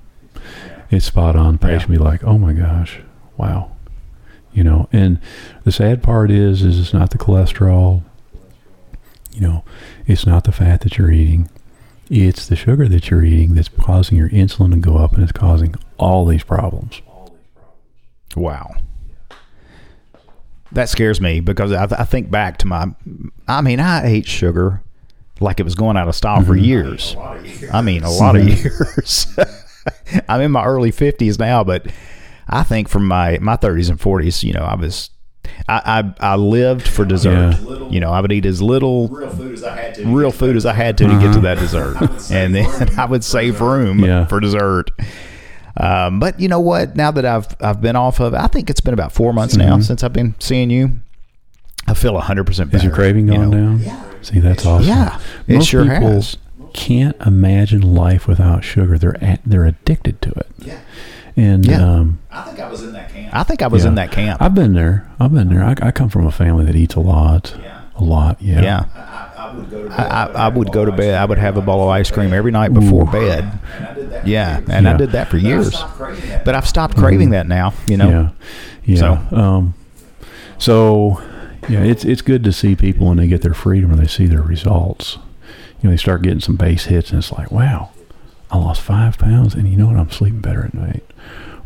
It's 0.89 1.05
spot 1.05 1.36
on. 1.36 1.59
Patient 1.59 1.91
be 1.91 1.97
like, 1.97 2.23
"Oh 2.23 2.39
my 2.39 2.53
gosh, 2.53 2.99
wow," 3.38 3.71
you 4.53 4.63
know. 4.63 4.89
And 4.91 5.19
the 5.63 5.71
sad 5.71 6.01
part 6.01 6.31
is, 6.31 6.63
is 6.63 6.79
it's 6.79 6.93
not 6.93 7.12
the 7.12 7.17
cholesterol. 7.19 8.01
You 9.34 9.41
know, 9.41 9.63
it's 10.06 10.26
not 10.26 10.43
the 10.43 10.52
fat 10.52 10.82
that 10.82 10.98
you're 10.98 11.12
eating. 11.12 11.50
It's 12.10 12.48
the 12.48 12.56
sugar 12.56 12.88
that 12.88 13.10
you're 13.10 13.24
eating 13.24 13.56
that's 13.56 13.69
causing 13.69 14.17
your 14.17 14.30
insulin 14.30 14.72
to 14.72 14.78
go 14.78 14.98
up, 14.98 15.13
and 15.13 15.24
it's 15.24 15.32
causing 15.32 15.74
all 15.98 16.26
these 16.26 16.43
problems. 16.43 17.02
Wow. 18.36 18.76
That 20.72 20.89
scares 20.89 21.22
me 21.22 21.39
because 21.39 21.72
I, 21.72 21.84
I 21.84 22.04
think 22.04 22.32
back 22.32 22.58
to 22.60 22.67
my. 22.67 22.88
I 23.48 23.62
mean, 23.62 23.80
I 23.80 24.06
ate 24.06 24.28
sugar 24.28 24.82
like 25.39 25.60
it 25.60 25.63
was 25.63 25.76
going 25.76 25.98
out 25.98 26.08
of 26.08 26.15
style 26.15 26.41
for 26.43 26.54
Mm-hmm. 26.54 26.63
years. 26.63 27.15
I 27.72 27.82
mean, 27.82 28.04
a 28.04 28.12
lot 28.12 28.36
of 28.36 28.43
years. 28.48 29.28
I'm 30.30 30.41
in 30.41 30.52
my 30.52 30.63
early 30.65 30.91
50s 30.91 31.38
now, 31.39 31.63
but 31.63 31.88
I 32.48 32.63
think 32.63 32.88
from 32.89 33.06
my, 33.08 33.38
my 33.39 33.58
30s 33.58 33.89
and 33.89 34.00
40s, 34.00 34.43
you 34.43 34.54
know, 34.54 34.63
I 34.63 34.76
was. 34.76 35.10
I, 35.67 36.03
I, 36.19 36.34
I 36.34 36.36
lived 36.36 36.88
for 36.88 37.06
dessert. 37.06 37.58
Yeah. 37.62 37.88
You 37.89 37.99
know, 37.99 38.12
I 38.12 38.21
would 38.21 38.32
eat 38.32 38.45
as 38.45 38.62
little 38.62 39.08
real 39.08 39.29
food 39.29 39.53
as 39.53 39.63
I 39.63 39.75
had 39.75 39.95
to. 39.95 40.06
real 40.08 40.32
food 40.32 40.56
as 40.56 40.65
I 40.65 40.73
had 40.73 40.97
to 40.99 41.06
to 41.08 41.19
get 41.19 41.34
to 41.34 41.39
that 41.41 41.58
dessert, 41.60 41.97
and 42.32 42.53
then 42.56 42.99
I 42.99 43.06
would 43.06 43.23
save 43.23 43.62
room 43.62 43.99
Yeah. 43.99 44.25
for 44.25 44.39
dessert. 44.39 44.91
Um, 45.75 46.19
but 46.19 46.39
you 46.39 46.47
know 46.47 46.60
what? 46.60 46.95
Now 46.95 47.12
that 47.12 47.25
I've 47.25 47.47
I've 47.60 47.82
been 47.82 47.95
off 47.95 48.19
of, 48.19 48.34
it, 48.34 48.38
I 48.39 48.47
think 48.47 48.69
it's 48.69 48.82
been 48.82 48.93
about 48.93 49.12
four 49.12 49.34
months 49.34 49.56
now 49.56 49.79
since 49.79 50.03
I've 50.03 50.13
been 50.13 50.36
seeing 50.39 50.69
you. 50.69 50.99
I 51.88 51.93
feel 51.93 52.17
hundred 52.19 52.45
percent 52.45 52.69
better. 52.71 52.77
Is 52.77 52.84
your 52.86 52.93
craving 52.93 53.27
you 53.27 53.34
gone 53.36 53.49
know. 53.49 53.77
down? 53.84 54.23
See, 54.23 54.39
that's 54.39 54.65
awesome. 54.65 54.88
Yeah, 54.88 55.19
it 55.47 55.56
Most 55.56 55.67
sure 55.67 55.84
people 55.84 56.08
has. 56.13 56.38
can't 56.73 57.15
imagine 57.25 57.82
life 57.95 58.27
without 58.27 58.63
sugar. 58.63 58.97
They're 58.97 59.21
at, 59.23 59.41
they're 59.45 59.65
addicted 59.65 60.21
to 60.21 60.29
it. 60.32 60.47
Yeah. 60.60 60.79
And 61.36 61.65
Yeah. 61.65 61.82
um, 61.84 62.19
I 62.32 62.43
think 62.43 62.60
I 62.60 62.69
was 62.69 62.84
in 62.84 62.93
that 62.93 63.12
camp. 63.12 63.34
I 63.36 63.43
think 63.43 63.62
I 63.62 63.67
was 63.67 63.84
yeah. 63.84 63.89
in 63.89 63.96
that 63.96 64.12
camp. 64.12 64.41
I've 64.41 64.54
been 64.54 64.74
there. 64.74 65.10
I've 65.19 65.34
been 65.34 65.50
there. 65.50 65.63
I, 65.63 65.76
I 65.82 65.91
come 65.91 66.10
from 66.10 66.26
a 66.28 66.32
family 66.32 66.65
that 66.65 66.76
eats 66.76 66.96
a 66.96 67.00
lot. 67.00 67.56
Yeah. 67.62 67.82
A 67.96 68.04
lot. 68.04 68.41
Yeah. 68.41 68.62
yeah, 68.62 68.86
I, 68.96 69.52
I 69.52 69.54
would 69.56 69.69
go 69.69 69.84
to 69.84 69.89
bed. 69.89 70.00
I, 70.00 70.26
I, 70.26 70.46
I 70.46 70.48
would 70.50 70.72
go 70.72 70.86
to 70.86 70.91
bed. 70.91 71.13
I 71.15 71.26
would 71.26 71.38
have 71.38 71.58
a 71.58 71.62
bowl 71.62 71.84
of 71.84 71.89
ice 71.89 72.10
cream 72.10 72.34
every 72.34 72.52
night 72.52 72.74
before 72.74 73.04
Ooh. 73.08 73.12
bed. 73.12 73.43
And 73.78 73.86
I 73.88 73.93
did 73.93 74.10
that. 74.12 74.28
Yeah, 74.28 74.62
and 74.67 74.88
I 74.89 74.98
did 74.98 75.12
that 75.12 75.28
for 75.30 75.38
But 75.38 75.46
I 75.46 75.48
years. 75.48 75.67
stopped 75.76 75.93
craving 75.98 76.30
that. 76.30 76.43
But 76.46 76.56
I've 76.56 76.67
stopped 76.67 76.98
craving 76.98 77.30
that 77.32 77.48
now. 77.48 77.74
You 77.88 77.98
know. 77.98 78.10
Yeah. 78.10 78.30
Yeah. 78.86 79.00
So- 79.30 79.36
um, 79.38 79.74
so 80.58 81.22
yeah, 81.69 81.84
it's 81.84 82.04
it's 82.04 82.22
good 82.22 82.43
to 82.46 82.52
see 82.52 82.76
people 82.76 83.08
when 83.08 83.17
they 83.17 83.28
get 83.28 83.41
their 83.41 83.54
freedom 83.54 83.91
or 83.91 83.96
they 83.96 84.08
see 84.08 84.26
their 84.26 84.41
results. 84.41 85.17
You 85.82 85.89
know, 85.89 85.91
they 85.91 85.98
start 85.98 86.22
getting 86.24 86.39
some 86.39 86.56
base 86.56 86.86
hits, 86.86 87.12
and 87.12 87.19
it's 87.19 87.32
like, 87.32 87.52
wow, 87.52 87.91
I 88.50 88.58
lost 88.58 88.82
five 88.82 89.17
pounds, 89.17 89.54
and 89.54 89.67
you 89.67 89.78
know 89.78 89.88
what? 89.88 89.98
I'm 89.98 90.10
sleeping 90.10 90.39
better 90.41 90.63
at 90.65 90.74
night, 90.74 91.04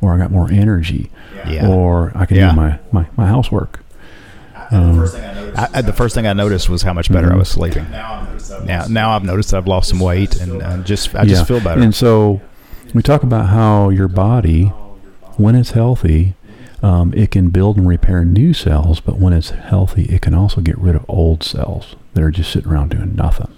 or 0.02 0.14
I 0.14 0.18
got 0.18 0.32
more 0.32 0.50
energy, 0.52 1.10
Yeah. 1.48 1.68
or 1.68 2.12
I 2.16 2.26
can 2.26 2.38
Yeah. 2.38 2.52
do 2.52 2.56
my, 2.56 2.80
my, 2.92 3.08
my 3.16 3.28
housework. 3.28 3.80
I, 4.56 4.68
and 4.72 4.96
the 4.98 5.02
first 5.04 5.16
thing 5.16 5.24
I 5.26 5.34
noticed. 5.34 5.58
I, 5.58 5.78
was 5.78 5.86
the 5.86 5.94
first 5.94 6.16
thing 6.16 6.28
I 6.28 6.34
noticed 6.34 6.70
was 6.70 6.82
how 6.82 6.94
much 6.94 7.12
better 7.12 7.32
I 7.32 7.36
was 7.36 7.50
sleeping. 7.50 7.90
now 7.92 8.14
I 8.16 8.26
noticed 8.26 8.52
I've 8.52 8.66
Now, 8.66 8.78
lost 8.80 8.90
now 8.90 9.10
I've 9.16 9.24
noticed 9.24 9.54
I've 9.54 9.68
lost 9.68 9.90
some 9.90 10.00
weight 10.00 10.40
and 10.42 10.62
uh, 10.62 10.78
just 10.84 11.16
I 11.16 11.26
just 11.26 11.48
feel 11.48 11.60
better. 11.62 11.82
And 11.82 11.96
so 11.96 12.42
we 12.94 13.02
talk 13.02 13.24
about 13.24 13.48
how 13.48 13.90
your 13.90 14.08
body, 14.08 14.66
when 15.38 15.56
it's 15.56 15.72
healthy, 15.72 16.34
um, 16.84 17.14
it 17.16 17.32
can 17.32 17.50
build 17.50 17.78
and 17.78 17.88
repair 17.88 18.24
new 18.26 18.54
cells, 18.54 19.00
but 19.00 19.18
when 19.18 19.34
it's 19.34 19.50
healthy, 19.52 20.04
it 20.06 20.22
can 20.22 20.34
also 20.36 20.62
get 20.62 20.78
rid 20.78 20.96
of 20.96 21.06
old 21.08 21.44
cells 21.44 21.96
that 22.14 22.22
are 22.24 22.30
just 22.32 22.52
sitting 22.52 22.70
around 22.72 22.90
doing 22.92 23.16
nothing. 23.16 23.52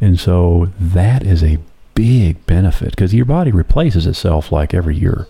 And 0.00 0.20
so 0.20 0.68
that 0.78 1.24
is 1.24 1.42
a 1.42 1.58
big 1.94 2.44
benefit 2.46 2.90
because 2.90 3.14
your 3.14 3.24
body 3.24 3.50
replaces 3.52 4.06
itself 4.06 4.50
like 4.52 4.74
every 4.74 4.96
year. 4.96 5.26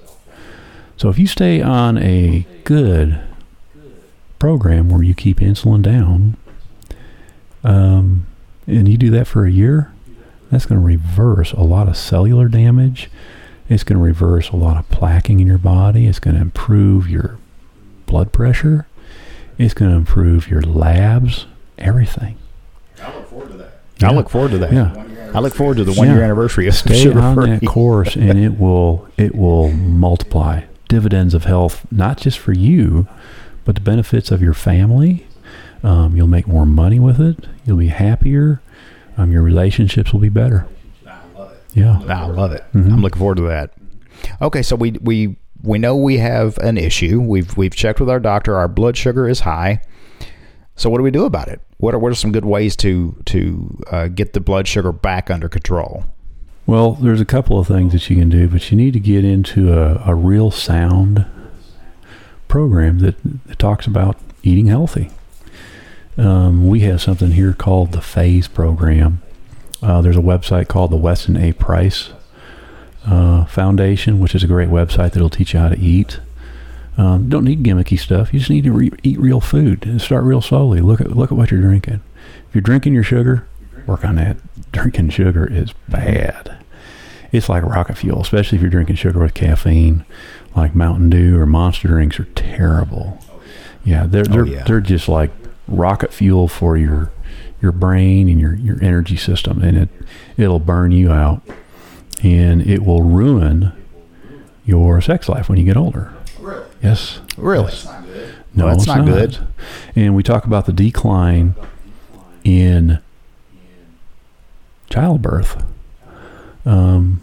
So 0.96 1.08
if 1.08 1.18
you 1.18 1.26
stay 1.26 1.60
on 1.60 1.98
a 1.98 2.46
good 2.64 3.20
program 4.38 4.88
where 4.88 5.02
you 5.02 5.14
keep 5.14 5.38
insulin 5.38 5.82
down, 5.82 6.36
um, 7.64 8.26
and 8.66 8.88
you 8.88 8.96
do 8.96 9.10
that 9.10 9.26
for 9.26 9.44
a 9.44 9.50
year, 9.50 9.92
that's 10.50 10.66
going 10.66 10.80
to 10.80 10.86
reverse 10.86 11.52
a 11.52 11.62
lot 11.62 11.88
of 11.88 11.96
cellular 11.96 12.48
damage. 12.48 13.10
It's 13.68 13.84
going 13.84 13.98
to 13.98 14.04
reverse 14.04 14.50
a 14.50 14.56
lot 14.56 14.76
of 14.76 14.88
plaquing 14.90 15.40
in 15.40 15.46
your 15.46 15.58
body. 15.58 16.06
It's 16.06 16.18
going 16.18 16.36
to 16.36 16.42
improve 16.42 17.08
your 17.08 17.38
blood 18.06 18.32
pressure. 18.32 18.86
It's 19.58 19.74
going 19.74 19.90
to 19.90 19.96
improve 19.96 20.48
your 20.48 20.62
labs, 20.62 21.46
everything. 21.78 22.36
I 24.04 24.12
look 24.12 24.28
forward 24.30 24.50
to 24.52 24.58
that. 24.58 24.70
I 24.70 24.74
Yeah. 24.74 24.82
look 24.82 24.94
forward 24.94 25.08
to 25.08 25.14
that. 25.14 25.26
Yeah. 25.26 25.30
I 25.34 25.40
look 25.40 25.54
forward 25.54 25.76
to 25.78 25.84
the 25.84 25.92
one 25.92 26.08
year 26.08 26.22
anniversary 26.22 26.66
of 26.68 26.74
Stay 26.74 26.94
sugar 27.02 27.20
on 27.20 27.34
free. 27.34 27.50
that 27.50 27.66
course, 27.66 28.16
and 28.16 28.38
it 28.38 28.58
will 28.58 29.06
it 29.16 29.34
will 29.34 29.70
multiply 29.70 30.62
dividends 30.88 31.32
of 31.34 31.44
health, 31.44 31.86
not 31.90 32.18
just 32.18 32.38
for 32.38 32.52
you, 32.52 33.06
but 33.64 33.74
the 33.76 33.80
benefits 33.80 34.30
of 34.30 34.42
your 34.42 34.52
family. 34.54 35.26
Um, 35.82 36.14
you'll 36.16 36.26
make 36.28 36.46
more 36.46 36.66
money 36.66 37.00
with 37.00 37.18
it. 37.20 37.46
You'll 37.64 37.78
be 37.78 37.88
happier. 37.88 38.60
Um, 39.16 39.32
your 39.32 39.42
relationships 39.42 40.12
will 40.12 40.20
be 40.20 40.28
better. 40.28 40.66
I 41.06 41.12
love 41.38 41.52
it. 41.52 41.60
Yeah. 41.74 42.00
I 42.08 42.26
love 42.26 42.52
it. 42.52 42.64
Mhm. 42.74 42.92
I'm 42.92 43.00
looking 43.02 43.18
forward 43.18 43.38
to 43.38 43.42
that. 43.48 43.70
Okay, 44.40 44.62
so 44.62 44.76
we 44.76 44.92
we 45.00 45.36
we 45.62 45.78
know 45.78 45.96
we 45.96 46.18
have 46.18 46.58
an 46.58 46.76
issue. 46.76 47.20
We've 47.20 47.56
we've 47.56 47.74
checked 47.74 48.00
with 48.00 48.10
our 48.10 48.20
doctor. 48.20 48.54
Our 48.56 48.68
blood 48.68 48.96
sugar 48.96 49.28
is 49.28 49.40
high. 49.40 49.80
So 50.76 50.88
what 50.90 50.98
do 50.98 51.04
we 51.04 51.10
do 51.10 51.24
about 51.24 51.48
it? 51.48 51.60
What 51.78 51.94
are 51.94 51.98
what 51.98 52.12
are 52.12 52.14
some 52.14 52.32
good 52.32 52.44
ways 52.44 52.76
to 52.76 53.16
to 53.26 53.84
uh, 53.90 54.08
get 54.08 54.32
the 54.32 54.40
blood 54.40 54.66
sugar 54.66 54.92
back 54.92 55.30
under 55.30 55.48
control? 55.48 56.04
Well, 56.66 56.92
there's 56.92 57.20
a 57.20 57.26
couple 57.26 57.58
of 57.58 57.66
things 57.66 57.92
that 57.92 58.08
you 58.08 58.16
can 58.16 58.28
do, 58.28 58.48
but 58.48 58.70
you 58.70 58.76
need 58.76 58.92
to 58.92 59.00
get 59.00 59.24
into 59.24 59.72
a, 59.72 60.02
a 60.06 60.14
real 60.14 60.50
sound 60.50 61.26
program 62.46 63.00
that, 63.00 63.16
that 63.46 63.58
talks 63.58 63.86
about 63.86 64.16
eating 64.42 64.66
healthy. 64.66 65.10
Um, 66.16 66.68
we 66.68 66.80
have 66.80 67.00
something 67.00 67.32
here 67.32 67.52
called 67.52 67.92
the 67.92 68.00
Phase 68.00 68.46
program. 68.46 69.22
Uh, 69.82 70.00
there's 70.02 70.16
a 70.16 70.20
website 70.20 70.68
called 70.68 70.92
the 70.92 70.96
Weston 70.96 71.36
A. 71.36 71.52
Price 71.52 72.10
uh, 73.06 73.44
Foundation, 73.46 74.20
which 74.20 74.34
is 74.34 74.44
a 74.44 74.46
great 74.46 74.68
website 74.68 75.12
that'll 75.12 75.30
teach 75.30 75.54
you 75.54 75.60
how 75.60 75.68
to 75.70 75.78
eat. 75.78 76.20
Um, 76.98 77.28
don't 77.28 77.44
need 77.44 77.62
gimmicky 77.62 77.98
stuff. 77.98 78.32
You 78.32 78.38
just 78.38 78.50
need 78.50 78.64
to 78.64 78.72
re- 78.72 78.92
eat 79.02 79.18
real 79.18 79.40
food 79.40 79.86
and 79.86 80.00
start 80.00 80.24
real 80.24 80.42
slowly. 80.42 80.80
Look 80.80 81.00
at 81.00 81.16
look 81.16 81.32
at 81.32 81.38
what 81.38 81.50
you're 81.50 81.60
drinking. 81.60 82.02
If 82.48 82.54
you're 82.54 82.62
drinking 82.62 82.92
your 82.92 83.02
sugar, 83.02 83.46
work 83.86 84.04
on 84.04 84.16
that. 84.16 84.36
Drinking 84.72 85.10
sugar 85.10 85.50
is 85.50 85.72
bad. 85.88 86.58
It's 87.30 87.48
like 87.48 87.62
rocket 87.62 87.96
fuel, 87.96 88.20
especially 88.20 88.56
if 88.56 88.62
you're 88.62 88.70
drinking 88.70 88.96
sugar 88.96 89.18
with 89.18 89.32
caffeine, 89.32 90.04
like 90.54 90.74
Mountain 90.74 91.08
Dew 91.08 91.40
or 91.40 91.46
Monster 91.46 91.88
drinks 91.88 92.20
are 92.20 92.26
terrible. 92.34 93.18
Yeah, 93.84 94.06
they're 94.06 94.24
they're 94.24 94.46
yeah. 94.46 94.64
they're 94.64 94.80
just 94.80 95.08
like 95.08 95.30
rocket 95.66 96.12
fuel 96.12 96.46
for 96.46 96.76
your 96.76 97.10
your 97.62 97.72
brain 97.72 98.28
and 98.28 98.38
your 98.38 98.54
your 98.54 98.82
energy 98.82 99.16
system, 99.16 99.62
and 99.62 99.78
it 99.78 99.88
it'll 100.36 100.58
burn 100.58 100.92
you 100.92 101.10
out, 101.10 101.42
and 102.22 102.60
it 102.66 102.84
will 102.84 103.02
ruin 103.02 103.72
your 104.66 105.00
sex 105.00 105.28
life 105.28 105.48
when 105.48 105.58
you 105.58 105.64
get 105.64 105.76
older. 105.76 106.12
Really? 106.82 106.90
Yes, 106.94 107.20
Really? 107.36 107.64
That's 107.66 107.84
not 107.86 108.04
good. 108.06 108.34
No, 108.54 108.64
Well, 108.66 108.74
that's 108.74 108.82
it's 108.86 108.94
not 108.96 109.06
good. 109.06 109.38
And 109.96 110.14
we 110.14 110.22
talk 110.22 110.44
about 110.44 110.66
the 110.66 110.72
decline 110.72 111.54
in 112.44 112.98
childbirth. 114.90 115.64
Um, 116.64 117.20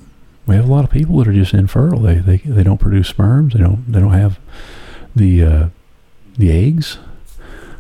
we 0.48 0.56
have 0.56 0.68
a 0.68 0.72
lot 0.72 0.84
of 0.84 0.90
people 0.92 1.18
that 1.18 1.28
are 1.28 1.34
just 1.34 1.54
infertile. 1.54 2.00
They 2.00 2.16
they, 2.16 2.38
they 2.38 2.64
don't 2.64 2.80
produce 2.80 3.08
sperms. 3.08 3.54
They 3.54 3.60
don't 3.60 3.90
they 3.92 4.00
don't 4.00 4.12
have 4.14 4.40
the 5.16 5.44
uh, 5.44 5.70
the 6.38 6.52
eggs 6.52 6.98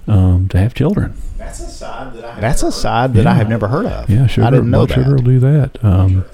um, 0.07 0.47
to 0.49 0.57
have 0.59 0.73
children. 0.73 1.15
That's 1.37 1.59
a 1.61 1.69
side 1.69 2.13
that 2.13 2.25
I 2.25 2.31
have 2.33 2.41
That's 2.41 2.61
never 2.61 2.67
a 2.67 2.69
heard. 2.71 2.73
side 2.73 3.13
that 3.15 3.27
I 3.27 3.33
have 3.33 3.49
never 3.49 3.67
heard 3.69 3.85
of. 3.87 4.09
Yeah, 4.09 4.27
sugar. 4.27 4.45
I 4.47 4.49
didn't 4.51 4.69
know 4.69 4.85
blood 4.85 4.91
sugar 4.95 5.15
will 5.15 5.23
do 5.23 5.39
that. 5.39 5.83
Um, 5.83 6.25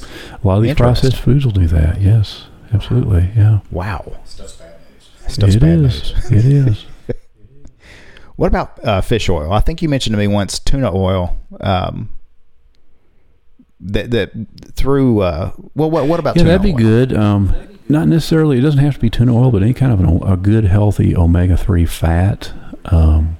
a 0.43 0.47
lot 0.47 0.57
of 0.57 0.63
these 0.63 0.73
processed 0.75 1.17
foods 1.17 1.45
will 1.45 1.53
do 1.53 1.67
that. 1.67 2.01
Yes, 2.01 2.45
absolutely. 2.73 3.29
Yeah, 3.35 3.59
Wow. 3.71 4.17
Stuff's 5.27 5.55
bad 5.55 5.79
news. 5.79 6.03
Stuff's 6.03 6.31
it 6.31 6.35
bad 6.35 6.43
is. 6.43 6.45
news. 6.45 6.45
It 6.45 6.67
is. 6.67 6.85
What 8.37 8.47
about 8.47 8.83
uh, 8.83 8.99
fish 8.99 9.29
oil? 9.29 9.53
I 9.53 9.61
think 9.61 9.81
you 9.81 9.87
mentioned 9.87 10.13
to 10.13 10.17
me 10.17 10.27
once 10.27 10.59
tuna 10.59 10.93
oil. 10.93 11.37
Um, 11.61 12.09
that 13.79 14.11
that 14.11 14.31
through 14.73 15.21
uh, 15.21 15.51
well, 15.73 15.89
what 15.89 16.05
what 16.07 16.19
about 16.19 16.35
Yeah, 16.35 16.43
tuna 16.43 16.57
that'd 16.57 16.63
be 16.63 16.71
oil? 16.73 16.77
good. 16.89 17.13
Um, 17.15 17.55
not 17.87 18.09
necessarily. 18.09 18.57
It 18.57 18.61
doesn't 18.61 18.81
have 18.81 18.95
to 18.95 18.99
be 18.99 19.09
tuna 19.09 19.33
oil, 19.33 19.51
but 19.51 19.61
any 19.63 19.73
kind 19.73 19.93
of 19.93 20.01
an, 20.01 20.05
o- 20.07 20.33
a 20.33 20.35
good, 20.35 20.65
healthy 20.65 21.15
omega 21.15 21.55
three 21.55 21.85
fat. 21.85 22.51
Um, 22.85 23.37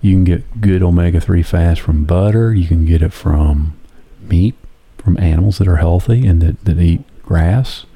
you 0.00 0.12
can 0.14 0.22
get 0.22 0.60
good 0.60 0.84
omega 0.84 1.20
three 1.20 1.42
fats 1.42 1.80
from 1.80 2.04
butter. 2.04 2.54
You 2.54 2.68
can 2.68 2.84
get 2.84 3.02
it 3.02 3.12
from 3.12 3.76
meat, 4.20 4.54
from 4.98 5.18
animals 5.18 5.58
that 5.58 5.66
are 5.66 5.76
healthy 5.78 6.26
and 6.28 6.40
that, 6.42 6.64
that 6.64 6.78
eat 6.78 7.00
grass. 7.22 7.86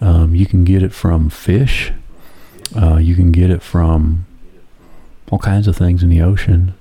Um, 0.00 0.34
you 0.34 0.46
can 0.46 0.64
get 0.64 0.82
it 0.82 0.94
from 0.94 1.28
fish. 1.28 1.92
Uh, 2.76 2.96
you 2.96 3.14
can 3.14 3.32
get 3.32 3.50
it 3.50 3.62
from 3.62 4.26
all 5.30 5.38
kinds 5.38 5.66
of 5.66 5.76
things 5.76 6.02
in 6.02 6.08
the 6.08 6.20
ocean. 6.20 6.74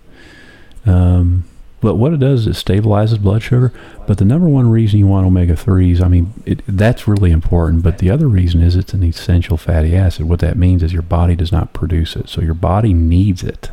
Um, 0.85 1.45
but 1.81 1.95
what 1.95 2.13
it 2.13 2.19
does 2.19 2.47
is 2.47 2.57
it 2.57 2.65
stabilizes 2.65 3.21
blood 3.21 3.43
sugar. 3.43 3.71
But 4.07 4.17
the 4.17 4.25
number 4.25 4.47
one 4.47 4.69
reason 4.69 4.99
you 4.99 5.07
want 5.07 5.27
omega 5.27 5.53
3s, 5.53 6.01
I 6.01 6.07
mean, 6.07 6.33
it, 6.45 6.61
that's 6.67 7.07
really 7.07 7.31
important. 7.31 7.83
But 7.83 7.99
the 7.99 8.09
other 8.09 8.27
reason 8.27 8.61
is 8.61 8.75
it's 8.75 8.93
an 8.93 9.03
essential 9.03 9.57
fatty 9.57 9.95
acid. 9.95 10.27
What 10.27 10.39
that 10.39 10.57
means 10.57 10.83
is 10.83 10.93
your 10.93 11.01
body 11.01 11.35
does 11.35 11.51
not 11.51 11.73
produce 11.73 12.15
it. 12.15 12.29
So 12.29 12.41
your 12.41 12.53
body 12.53 12.93
needs 12.93 13.43
it. 13.43 13.71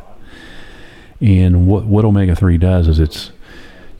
And 1.19 1.67
what, 1.67 1.85
what 1.85 2.05
omega 2.05 2.35
3 2.35 2.57
does 2.57 2.87
is 2.87 2.99
it's, 2.99 3.31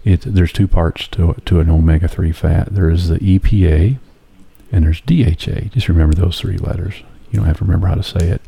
it, 0.03 0.21
there's 0.21 0.51
two 0.51 0.67
parts 0.67 1.07
to, 1.09 1.35
to 1.45 1.59
an 1.59 1.69
omega 1.69 2.07
3 2.07 2.31
fat 2.33 2.67
there 2.73 2.89
is 2.89 3.07
the 3.07 3.19
EPA 3.19 3.97
and 4.73 4.83
there's 4.83 5.01
DHA. 5.01 5.69
Just 5.71 5.87
remember 5.87 6.15
those 6.15 6.39
three 6.39 6.57
letters. 6.57 7.03
You 7.33 7.39
don't 7.39 7.47
have 7.47 7.57
to 7.57 7.65
remember 7.65 7.87
how 7.87 7.95
to 7.95 8.03
say 8.03 8.29
it. 8.29 8.41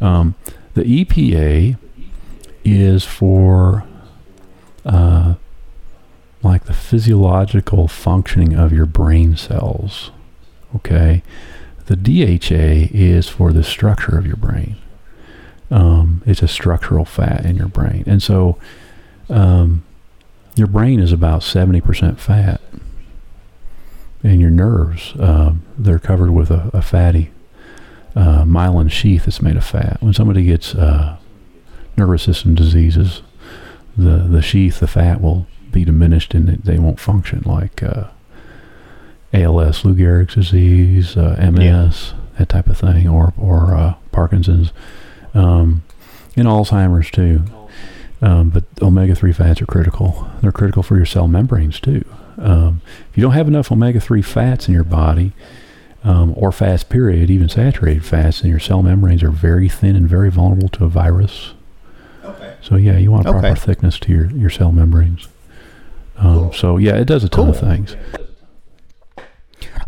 Um, 0.00 0.34
the 0.72 0.82
EPA 0.82 1.76
is 2.64 3.04
for 3.04 3.84
uh, 4.86 5.34
like 6.42 6.64
the 6.64 6.72
physiological 6.72 7.86
functioning 7.86 8.54
of 8.54 8.72
your 8.72 8.86
brain 8.86 9.36
cells. 9.36 10.10
Okay. 10.74 11.22
The 11.84 11.96
DHA 11.96 12.94
is 12.96 13.28
for 13.28 13.52
the 13.52 13.62
structure 13.62 14.16
of 14.16 14.26
your 14.26 14.36
brain. 14.36 14.76
Um, 15.70 16.22
it's 16.24 16.42
a 16.42 16.48
structural 16.48 17.04
fat 17.04 17.44
in 17.44 17.56
your 17.56 17.68
brain. 17.68 18.04
And 18.06 18.22
so 18.22 18.56
um, 19.28 19.84
your 20.56 20.66
brain 20.66 20.98
is 20.98 21.12
about 21.12 21.42
70% 21.42 22.18
fat. 22.18 22.62
And 24.22 24.40
your 24.40 24.50
nerves, 24.50 25.12
um, 25.18 25.62
they're 25.76 25.98
covered 25.98 26.30
with 26.30 26.50
a, 26.50 26.70
a 26.72 26.80
fatty 26.80 27.30
uh, 28.16 28.44
myelin 28.44 28.90
sheath 28.90 29.24
that's 29.24 29.42
made 29.42 29.56
of 29.56 29.64
fat. 29.64 29.98
When 30.00 30.14
somebody 30.14 30.44
gets 30.44 30.74
uh, 30.74 31.16
nervous 31.96 32.22
system 32.22 32.54
diseases, 32.54 33.22
the 33.96 34.18
the 34.18 34.42
sheath, 34.42 34.80
the 34.80 34.86
fat 34.86 35.20
will 35.20 35.46
be 35.70 35.84
diminished 35.84 36.34
and 36.34 36.48
they 36.48 36.78
won't 36.78 37.00
function 37.00 37.42
like 37.44 37.82
uh, 37.82 38.04
ALS, 39.32 39.84
Lou 39.84 39.94
Gehrig's 39.94 40.34
disease, 40.34 41.16
uh, 41.16 41.36
MS, 41.52 42.14
that 42.38 42.48
type 42.48 42.68
of 42.68 42.78
thing, 42.78 43.08
or 43.08 43.32
or 43.36 43.74
uh, 43.74 43.94
Parkinson's, 44.12 44.72
um, 45.34 45.82
and 46.36 46.46
Alzheimer's 46.46 47.10
too. 47.10 47.42
Um, 48.22 48.48
but 48.48 48.64
omega 48.80 49.14
three 49.14 49.32
fats 49.32 49.60
are 49.60 49.66
critical. 49.66 50.30
They're 50.40 50.52
critical 50.52 50.82
for 50.82 50.96
your 50.96 51.04
cell 51.04 51.28
membranes 51.28 51.80
too. 51.80 52.04
Um, 52.38 52.80
if 53.10 53.18
you 53.18 53.22
don't 53.22 53.32
have 53.32 53.48
enough 53.48 53.70
omega 53.70 54.00
three 54.00 54.22
fats 54.22 54.66
in 54.66 54.74
your 54.74 54.84
body, 54.84 55.32
um, 56.04 56.34
or 56.36 56.52
fast 56.52 56.88
period, 56.90 57.30
even 57.30 57.48
saturated 57.48 58.04
fats, 58.04 58.40
then 58.42 58.50
your 58.50 58.60
cell 58.60 58.82
membranes 58.82 59.22
are 59.22 59.30
very 59.30 59.68
thin 59.68 59.96
and 59.96 60.08
very 60.08 60.30
vulnerable 60.30 60.68
to 60.70 60.84
a 60.84 60.88
virus. 60.88 61.54
Okay. 62.24 62.54
So 62.62 62.76
yeah, 62.76 62.96
you 62.98 63.10
want 63.10 63.24
proper 63.24 63.38
Okay. 63.46 63.54
thickness 63.54 63.98
to 64.00 64.12
your, 64.12 64.30
your 64.32 64.50
cell 64.50 64.70
membranes. 64.72 65.28
Um, 66.16 66.52
so 66.52 66.76
yeah, 66.76 66.96
it 66.96 67.06
does 67.06 67.24
a 67.24 67.28
ton 67.28 67.48
of 67.48 67.58
things. 67.58 67.96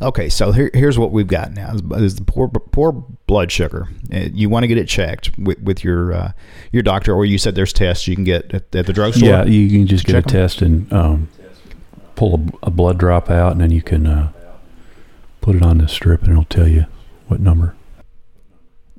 Okay, 0.02 0.28
so 0.28 0.52
here, 0.52 0.70
here's 0.74 0.98
what 0.98 1.10
we've 1.10 1.26
got 1.26 1.52
now: 1.52 1.72
is, 1.72 1.82
is 2.02 2.14
the 2.16 2.24
poor 2.24 2.48
poor 2.48 2.92
blood 3.26 3.50
sugar. 3.50 3.88
Uh, 4.12 4.28
You 4.32 4.50
want 4.50 4.64
to 4.64 4.66
get 4.68 4.76
it 4.76 4.88
checked 4.88 5.30
with, 5.38 5.58
with 5.60 5.84
your 5.84 6.12
uh, 6.12 6.32
your 6.72 6.82
doctor, 6.82 7.14
or 7.14 7.24
you 7.24 7.38
said 7.38 7.54
there's 7.54 7.72
tests 7.72 8.06
you 8.06 8.14
can 8.14 8.24
get 8.24 8.52
at, 8.52 8.74
at 8.74 8.86
the 8.86 8.92
drugstore. 8.92 9.28
Yeah, 9.28 9.44
you 9.44 9.68
can 9.70 9.86
just 9.86 10.04
get 10.04 10.12
Check 10.12 10.24
a 10.24 10.28
'em. 10.28 10.32
test 10.32 10.62
and 10.62 10.92
um, 10.92 11.28
pull 12.14 12.34
a, 12.62 12.66
a 12.66 12.70
blood 12.70 12.98
drop 12.98 13.30
out, 13.30 13.52
and 13.52 13.60
then 13.60 13.70
you 13.70 13.80
can 13.82 14.06
uh, 14.06 14.32
put 15.46 15.54
it 15.54 15.62
on 15.62 15.78
the 15.78 15.86
strip, 15.86 16.22
and 16.22 16.32
it'll 16.32 16.42
tell 16.44 16.66
you 16.66 16.86
what 17.28 17.38
number. 17.38 17.76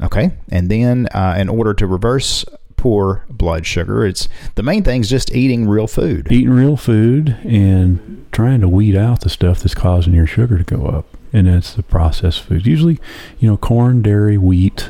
Okay, 0.02 0.32
and 0.50 0.72
then 0.72 1.08
uh, 1.14 1.36
in 1.38 1.50
order 1.50 1.74
to 1.74 1.86
reverse 1.86 2.46
poor 2.78 3.26
blood 3.30 3.66
sugar, 3.66 4.06
it's 4.06 4.30
the 4.56 4.64
main 4.64 4.82
thing 4.82 5.02
is 5.02 5.10
just 5.10 5.36
eating 5.36 5.68
real 5.68 5.88
food. 5.88 6.32
Eating 6.32 6.52
real 6.52 6.78
food 6.78 7.36
and 7.44 8.26
trying 8.32 8.62
to 8.62 8.70
weed 8.70 8.96
out 8.96 9.22
the 9.22 9.30
stuff 9.30 9.60
that's 9.60 9.76
causing 9.76 10.14
your 10.14 10.26
sugar 10.28 10.58
to 10.58 10.64
go 10.64 10.86
up, 10.86 11.06
and 11.34 11.48
that's 11.48 11.74
the 11.74 11.84
processed 11.84 12.42
foods. 12.44 12.66
Usually, 12.66 12.98
you 13.40 13.50
know, 13.50 13.58
corn, 13.58 14.02
dairy, 14.02 14.38
wheat, 14.38 14.90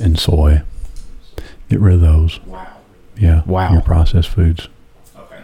and 0.00 0.16
soy. 0.18 0.62
Get 1.68 1.80
rid 1.80 1.94
of 1.94 2.00
those. 2.00 2.38
Wow. 2.44 2.76
Yeah. 3.18 3.42
Wow. 3.44 3.72
Your 3.72 3.82
processed 3.82 4.28
foods. 4.28 4.68
Okay. 5.18 5.40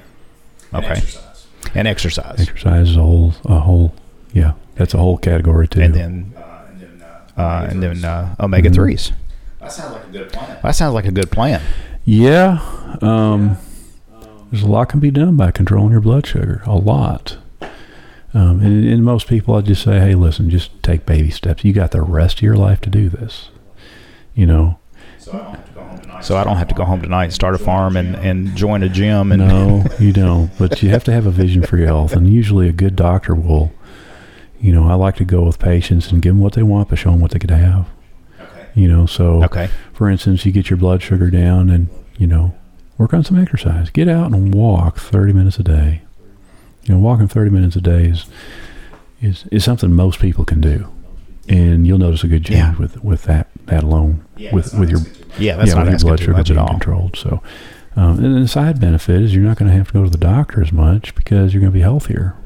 And 0.73 0.85
Okay. 0.85 0.93
Exercise. 0.93 1.47
and 1.75 1.89
exercise, 1.89 2.41
Exercise 2.41 2.91
is 2.91 2.97
a 2.97 3.01
whole, 3.01 3.35
a 3.45 3.59
whole, 3.59 3.93
yeah, 4.33 4.53
that's 4.77 4.95
a 4.95 4.99
whole 4.99 5.19
category 5.19 5.69
too. 5.69 5.81
and 5.81 5.95
then 5.95 6.33
Uh, 6.37 6.65
and 6.71 6.81
then. 6.81 7.03
Uh, 7.37 7.41
uh, 7.43 7.67
and 7.71 7.83
then 7.83 8.05
uh, 8.05 8.35
omega 8.41 8.71
3s 8.71 9.13
that 9.61 9.71
sounds 9.73 9.93
like 9.95 10.05
a 10.05 10.11
good 10.11 10.33
plan. 10.33 10.59
That 10.63 10.73
sounds 10.73 10.93
like 10.95 11.05
a 11.05 11.13
good 11.13 11.31
plan. 11.31 11.63
yeah, 12.05 12.97
um, 13.01 13.57
there's 14.51 14.65
a 14.65 14.69
lot 14.69 14.89
can 14.89 14.99
be 15.01 15.11
done 15.13 15.37
by 15.37 15.51
controlling 15.53 15.93
your 15.93 16.01
blood 16.01 16.27
sugar. 16.27 16.63
A 16.67 16.75
lot. 16.75 17.37
Um, 18.35 18.61
and, 18.61 18.85
and 18.89 19.05
most 19.05 19.29
people, 19.29 19.55
I 19.55 19.61
just 19.61 19.83
say, 19.83 20.01
hey, 20.01 20.15
listen, 20.15 20.51
just 20.51 20.83
take 20.83 21.07
baby 21.07 21.31
steps. 21.31 21.65
You 21.65 21.73
got 21.73 21.91
the 21.93 22.01
rest 22.03 22.39
of 22.39 22.43
your 22.43 22.57
life 22.57 22.81
to 22.81 22.91
do 22.91 23.09
this. 23.09 23.51
You 24.35 24.47
know, 24.47 24.79
So 25.19 25.33
I 25.33 25.39
don't 25.39 25.55
have 25.55 25.67
to 25.69 25.73
go 25.75 25.83
home 25.85 26.01
tonight. 26.01 26.25
So 26.25 26.37
I 26.37 26.45
don't 26.45 26.57
have 26.57 26.69
to 26.69 26.75
go 26.75 26.85
home 26.85 27.03
tonight 27.03 27.25
and 27.25 27.33
start 27.33 27.55
a 27.55 27.59
farm 27.59 27.97
and, 27.97 28.17
and 28.17 28.57
join 28.57 28.83
a 28.83 28.89
gym 28.89 29.31
and 29.33 29.47
no, 29.47 29.85
you 30.01 30.13
don't. 30.13 30.51
But 30.59 30.83
you 30.83 30.89
have 30.91 31.05
to 31.05 31.13
have 31.13 31.27
a 31.27 31.31
vision 31.31 31.63
for 31.63 31.77
your 31.77 31.87
health, 31.87 32.15
and 32.15 32.29
usually 32.29 32.69
a 32.69 32.73
good 32.73 32.97
doctor 32.97 33.35
will. 33.35 33.71
You 34.63 34.73
know, 34.73 34.89
I 34.89 34.95
like 34.95 35.17
to 35.17 35.25
go 35.25 35.43
with 35.43 35.59
patients 35.59 36.11
and 36.13 36.23
give 36.23 36.35
them 36.35 36.41
what 36.41 36.53
they 36.55 36.63
want, 36.63 36.89
but 36.89 36.99
show 36.99 37.11
them 37.11 37.21
what 37.21 37.33
they 37.33 37.39
could 37.39 37.51
have. 37.51 37.89
Okay. 38.41 38.69
You 38.75 38.89
know, 38.89 39.07
so 39.07 39.43
okay. 39.45 39.69
for 39.93 40.09
instance, 40.09 40.47
you 40.47 40.53
get 40.53 40.71
your 40.71 40.77
blood 40.79 41.03
sugar 41.03 41.31
down 41.31 41.69
and, 41.69 41.89
you 42.17 42.27
know, 42.29 42.55
work 42.97 43.13
on 43.13 43.25
some 43.25 43.37
exercise. 43.39 43.91
Get 43.91 44.09
out 44.09 44.33
and 44.33 44.55
walk 44.55 44.99
30 44.99 45.33
minutes 45.33 45.59
a 45.59 45.65
day. 45.65 46.03
You 46.85 46.95
know, 46.95 47.01
walking 47.01 47.27
30 47.29 47.51
minutes 47.51 47.75
a 47.77 47.81
day 47.81 48.05
is, 48.07 48.27
is, 49.21 49.45
is 49.51 49.65
something 49.65 49.93
most 49.93 50.21
people 50.21 50.45
can 50.45 50.61
do. 50.61 50.89
And 51.49 51.85
you'll 51.87 51.99
notice 51.99 52.23
a 52.23 52.29
good 52.29 52.45
change 52.45 52.59
Yeah. 52.59 52.77
with, 52.79 53.03
with 53.03 53.25
that, 53.25 53.49
that 53.67 53.83
alone, 53.83 54.25
Yeah, 54.37 54.55
with, 54.55 54.73
with 54.79 54.91
your, 54.91 55.01
asking 55.01 55.15
too 55.15 55.27
much. 55.29 55.41
Yeah, 55.41 55.57
that's 55.57 55.69
yeah, 55.71 55.75
not 55.75 55.87
with 55.87 56.01
your 56.03 56.09
blood 56.09 56.21
sugar 56.21 56.45
being 56.45 56.59
all. 56.59 56.69
controlled. 56.69 57.17
So, 57.17 57.43
um, 57.97 58.11
and 58.25 58.25
then 58.37 58.43
the 58.43 58.49
side 58.49 58.81
benefit 58.81 59.21
is 59.23 59.35
you're 59.35 59.43
not 59.45 59.59
going 59.59 59.71
to 59.71 59.77
have 59.77 59.89
to 59.89 59.93
go 59.93 60.05
to 60.05 60.11
the 60.11 60.17
doctor 60.19 60.63
as 60.63 60.73
much 60.73 61.15
because 61.17 61.53
you're 61.53 61.61
going 61.61 61.73
to 61.73 61.77
be 61.77 61.83
healthier. 61.83 62.37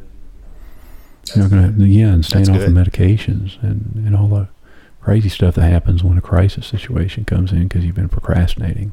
You're 1.35 1.45
not 1.49 1.51
going 1.51 1.79
to, 1.79 1.87
yeah, 1.87 2.13
and 2.13 2.25
staying 2.25 2.45
That's 2.45 2.65
off 2.65 2.73
the 2.73 2.81
medications 2.81 3.61
and, 3.63 3.93
and 4.07 4.15
all 4.17 4.29
the 4.29 4.49
crazy 5.01 5.29
stuff 5.29 5.55
that 5.57 5.63
happens 5.63 6.03
when 6.05 6.17
a 6.19 6.21
crisis 6.21 6.67
situation 6.67 7.25
comes 7.25 7.53
in 7.53 7.65
because 7.69 7.85
you've 7.85 7.95
been 7.97 8.09
procrastinating. 8.09 8.93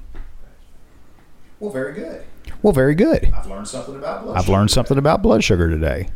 Well, 1.60 1.72
very 1.72 1.94
good. 1.94 2.24
Well, 2.62 2.74
very 2.74 2.96
good. 2.96 3.32
I've 3.34 3.46
learned 3.48 3.68
something 3.68 3.96
about 3.96 4.24
blood 4.24 4.38
I've 4.38 4.44
sugar 4.46 4.54
learned 4.58 4.70
today. 4.70 4.76
something 4.76 4.98
about 4.98 5.22
blood 5.22 5.44
sugar 5.44 5.70
today. 5.70 6.10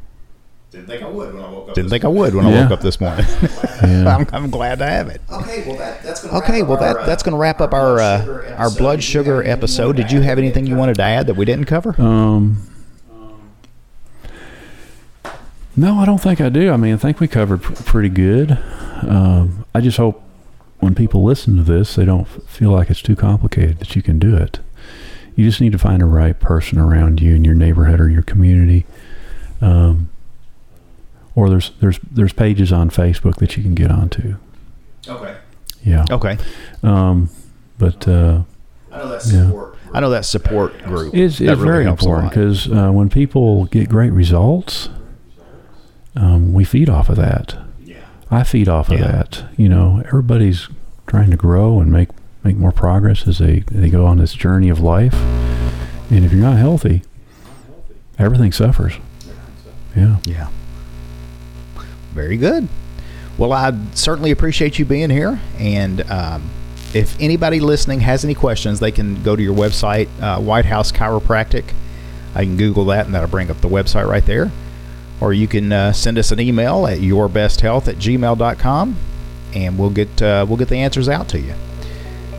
Didn't 0.71 0.87
think 0.87 1.01
I 1.01 1.07
would 1.07 1.33
when 1.33 1.43
I 1.43 1.49
woke 1.49 1.69
up. 1.69 1.75
Didn't 1.75 1.85
this 1.85 1.91
think 1.93 2.05
I 2.05 2.09
would 2.09 2.35
when 2.35 2.45
I 2.45 2.61
woke 2.61 2.71
up 2.71 2.81
this 2.81 2.99
morning. 2.99 3.25
Yeah. 3.77 4.17
I'm, 4.17 4.27
I'm 4.33 4.49
glad 4.49 4.79
to 4.79 4.87
have 4.87 5.07
it. 5.07 5.21
Okay, 5.31 5.63
well 5.67 5.77
that, 5.77 6.01
that's 6.01 6.23
going 6.23 6.33
to 6.33 6.37
Okay, 6.39 6.63
well 6.63 6.77
that 6.79 7.05
that's 7.05 7.21
going 7.21 7.33
to 7.33 7.37
wrap 7.37 7.61
up 7.61 7.75
our 7.75 7.99
uh, 7.99 8.55
our 8.57 8.71
blood 8.71 9.03
sugar 9.03 9.43
episode. 9.43 9.95
Did 9.95 10.11
you 10.11 10.21
have 10.21 10.39
anything 10.39 10.65
you 10.65 10.75
wanted 10.75 10.95
to 10.95 11.03
add 11.03 11.27
that 11.27 11.35
we 11.35 11.45
didn't 11.45 11.65
cover? 11.65 11.93
Um, 12.01 12.57
no, 15.77 15.99
I 15.99 16.05
don't 16.05 16.19
think 16.19 16.41
I 16.41 16.49
do. 16.49 16.71
I 16.71 16.77
mean, 16.77 16.93
I 16.93 16.97
think 16.97 17.19
we 17.19 17.27
covered 17.27 17.61
pr- 17.61 17.73
pretty 17.83 18.09
good. 18.09 18.57
Um, 19.07 19.63
I 19.75 19.79
just 19.81 19.97
hope 19.97 20.21
when 20.79 20.95
people 20.95 21.23
listen 21.23 21.55
to 21.57 21.63
this, 21.63 21.95
they 21.95 22.03
don't 22.05 22.21
f- 22.27 22.43
feel 22.47 22.71
like 22.71 22.89
it's 22.89 23.01
too 23.01 23.15
complicated. 23.15 23.79
That 23.79 23.95
you 23.95 24.01
can 24.01 24.17
do 24.19 24.35
it. 24.35 24.59
You 25.35 25.45
just 25.45 25.61
need 25.61 25.71
to 25.73 25.77
find 25.77 26.01
a 26.01 26.05
right 26.05 26.37
person 26.39 26.79
around 26.79 27.21
you 27.21 27.35
in 27.35 27.45
your 27.45 27.53
neighborhood 27.53 27.99
or 27.99 28.09
your 28.09 28.23
community. 28.23 28.85
Um, 29.61 30.09
or 31.35 31.49
there's 31.49 31.71
there's 31.79 31.99
there's 32.11 32.33
pages 32.33 32.71
on 32.73 32.89
Facebook 32.89 33.35
that 33.35 33.55
you 33.55 33.61
can 33.63 33.75
get 33.75 33.91
onto. 33.91 34.35
Okay. 35.07 35.37
Yeah. 35.83 36.05
Okay. 36.09 36.37
Um, 36.81 37.29
but 37.77 38.07
uh, 38.07 38.41
I 38.91 38.97
know 38.97 39.09
that 39.09 39.25
Yeah. 39.31 39.45
support. 39.45 39.77
I 39.93 39.99
know 39.99 40.09
that 40.09 40.25
support 40.25 40.83
group. 40.83 41.13
it's, 41.15 41.37
that 41.37 41.43
it's 41.51 41.59
really 41.59 41.71
very 41.71 41.85
important 41.85 42.29
because 42.31 42.67
uh, 42.71 42.89
when 42.91 43.09
people 43.09 43.65
get 43.65 43.87
great 43.89 44.11
results, 44.11 44.89
um, 46.17 46.53
we 46.53 46.63
feed 46.63 46.89
off 46.89 47.09
of 47.09 47.15
that. 47.17 47.55
Yeah. 47.85 47.97
I 48.29 48.43
feed 48.43 48.67
off 48.67 48.89
of 48.89 48.99
Yeah. 48.99 49.07
that. 49.11 49.43
You 49.57 49.69
know, 49.69 50.01
everybody's 50.05 50.67
trying 51.07 51.31
to 51.31 51.37
grow 51.37 51.79
and 51.79 51.91
make 51.91 52.09
make 52.43 52.55
more 52.57 52.71
progress 52.71 53.27
as 53.27 53.39
they 53.39 53.59
they 53.71 53.89
go 53.89 54.05
on 54.05 54.17
this 54.17 54.33
journey 54.33 54.69
of 54.69 54.79
life. 54.79 55.13
And 56.09 56.23
if 56.23 56.31
you're 56.31 56.41
not 56.41 56.57
healthy, 56.57 57.01
everything 58.17 58.51
suffers. 58.51 58.93
Yeah. 59.95 60.17
Yeah. 60.25 60.47
Very 62.13 62.37
good. 62.37 62.67
Well, 63.37 63.53
I 63.53 63.71
certainly 63.93 64.31
appreciate 64.31 64.79
you 64.79 64.85
being 64.85 65.09
here. 65.09 65.39
And 65.59 66.01
um, 66.09 66.49
if 66.93 67.15
anybody 67.19 67.59
listening 67.59 67.99
has 68.01 68.23
any 68.23 68.33
questions, 68.33 68.79
they 68.79 68.91
can 68.91 69.21
go 69.23 69.35
to 69.35 69.43
your 69.43 69.55
website, 69.55 70.07
uh, 70.21 70.39
White 70.39 70.65
House 70.65 70.91
Chiropractic. 70.91 71.65
I 72.33 72.43
can 72.43 72.57
Google 72.57 72.85
that, 72.85 73.05
and 73.05 73.13
that'll 73.13 73.29
bring 73.29 73.51
up 73.51 73.61
the 73.61 73.67
website 73.67 74.07
right 74.07 74.25
there. 74.25 74.51
Or 75.19 75.33
you 75.33 75.47
can 75.47 75.71
uh, 75.71 75.93
send 75.93 76.17
us 76.17 76.31
an 76.31 76.39
email 76.39 76.85
at 76.85 76.99
yourbesthealth 76.99 77.87
at 77.87 77.95
gmail.com, 77.95 78.95
and 79.55 79.79
we'll 79.79 79.89
get 79.89 80.21
uh, 80.21 80.45
we'll 80.47 80.57
get 80.57 80.67
the 80.69 80.77
answers 80.77 81.09
out 81.09 81.27
to 81.29 81.39
you. 81.39 81.55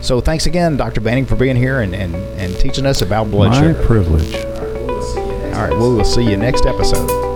So 0.01 0.21
thanks 0.21 0.47
again, 0.47 0.77
Dr. 0.77 1.01
Banning, 1.01 1.27
for 1.27 1.35
being 1.35 1.57
here 1.57 1.81
and, 1.81 1.93
and, 1.95 2.15
and 2.15 2.57
teaching 2.59 2.87
us 2.87 3.03
about 3.03 3.31
blood 3.33 3.51
My 3.51 3.61
sugar. 3.61 3.85
privilege. 3.85 4.33
We'll 4.33 5.03
see 5.03 5.21
you 5.21 5.27
next 5.27 5.57
All 5.57 5.69
right, 5.69 5.73
we 5.73 5.79
will 5.79 6.05
see 6.05 6.31
you 6.31 6.37
next 6.37 6.67
episode. 6.67 7.28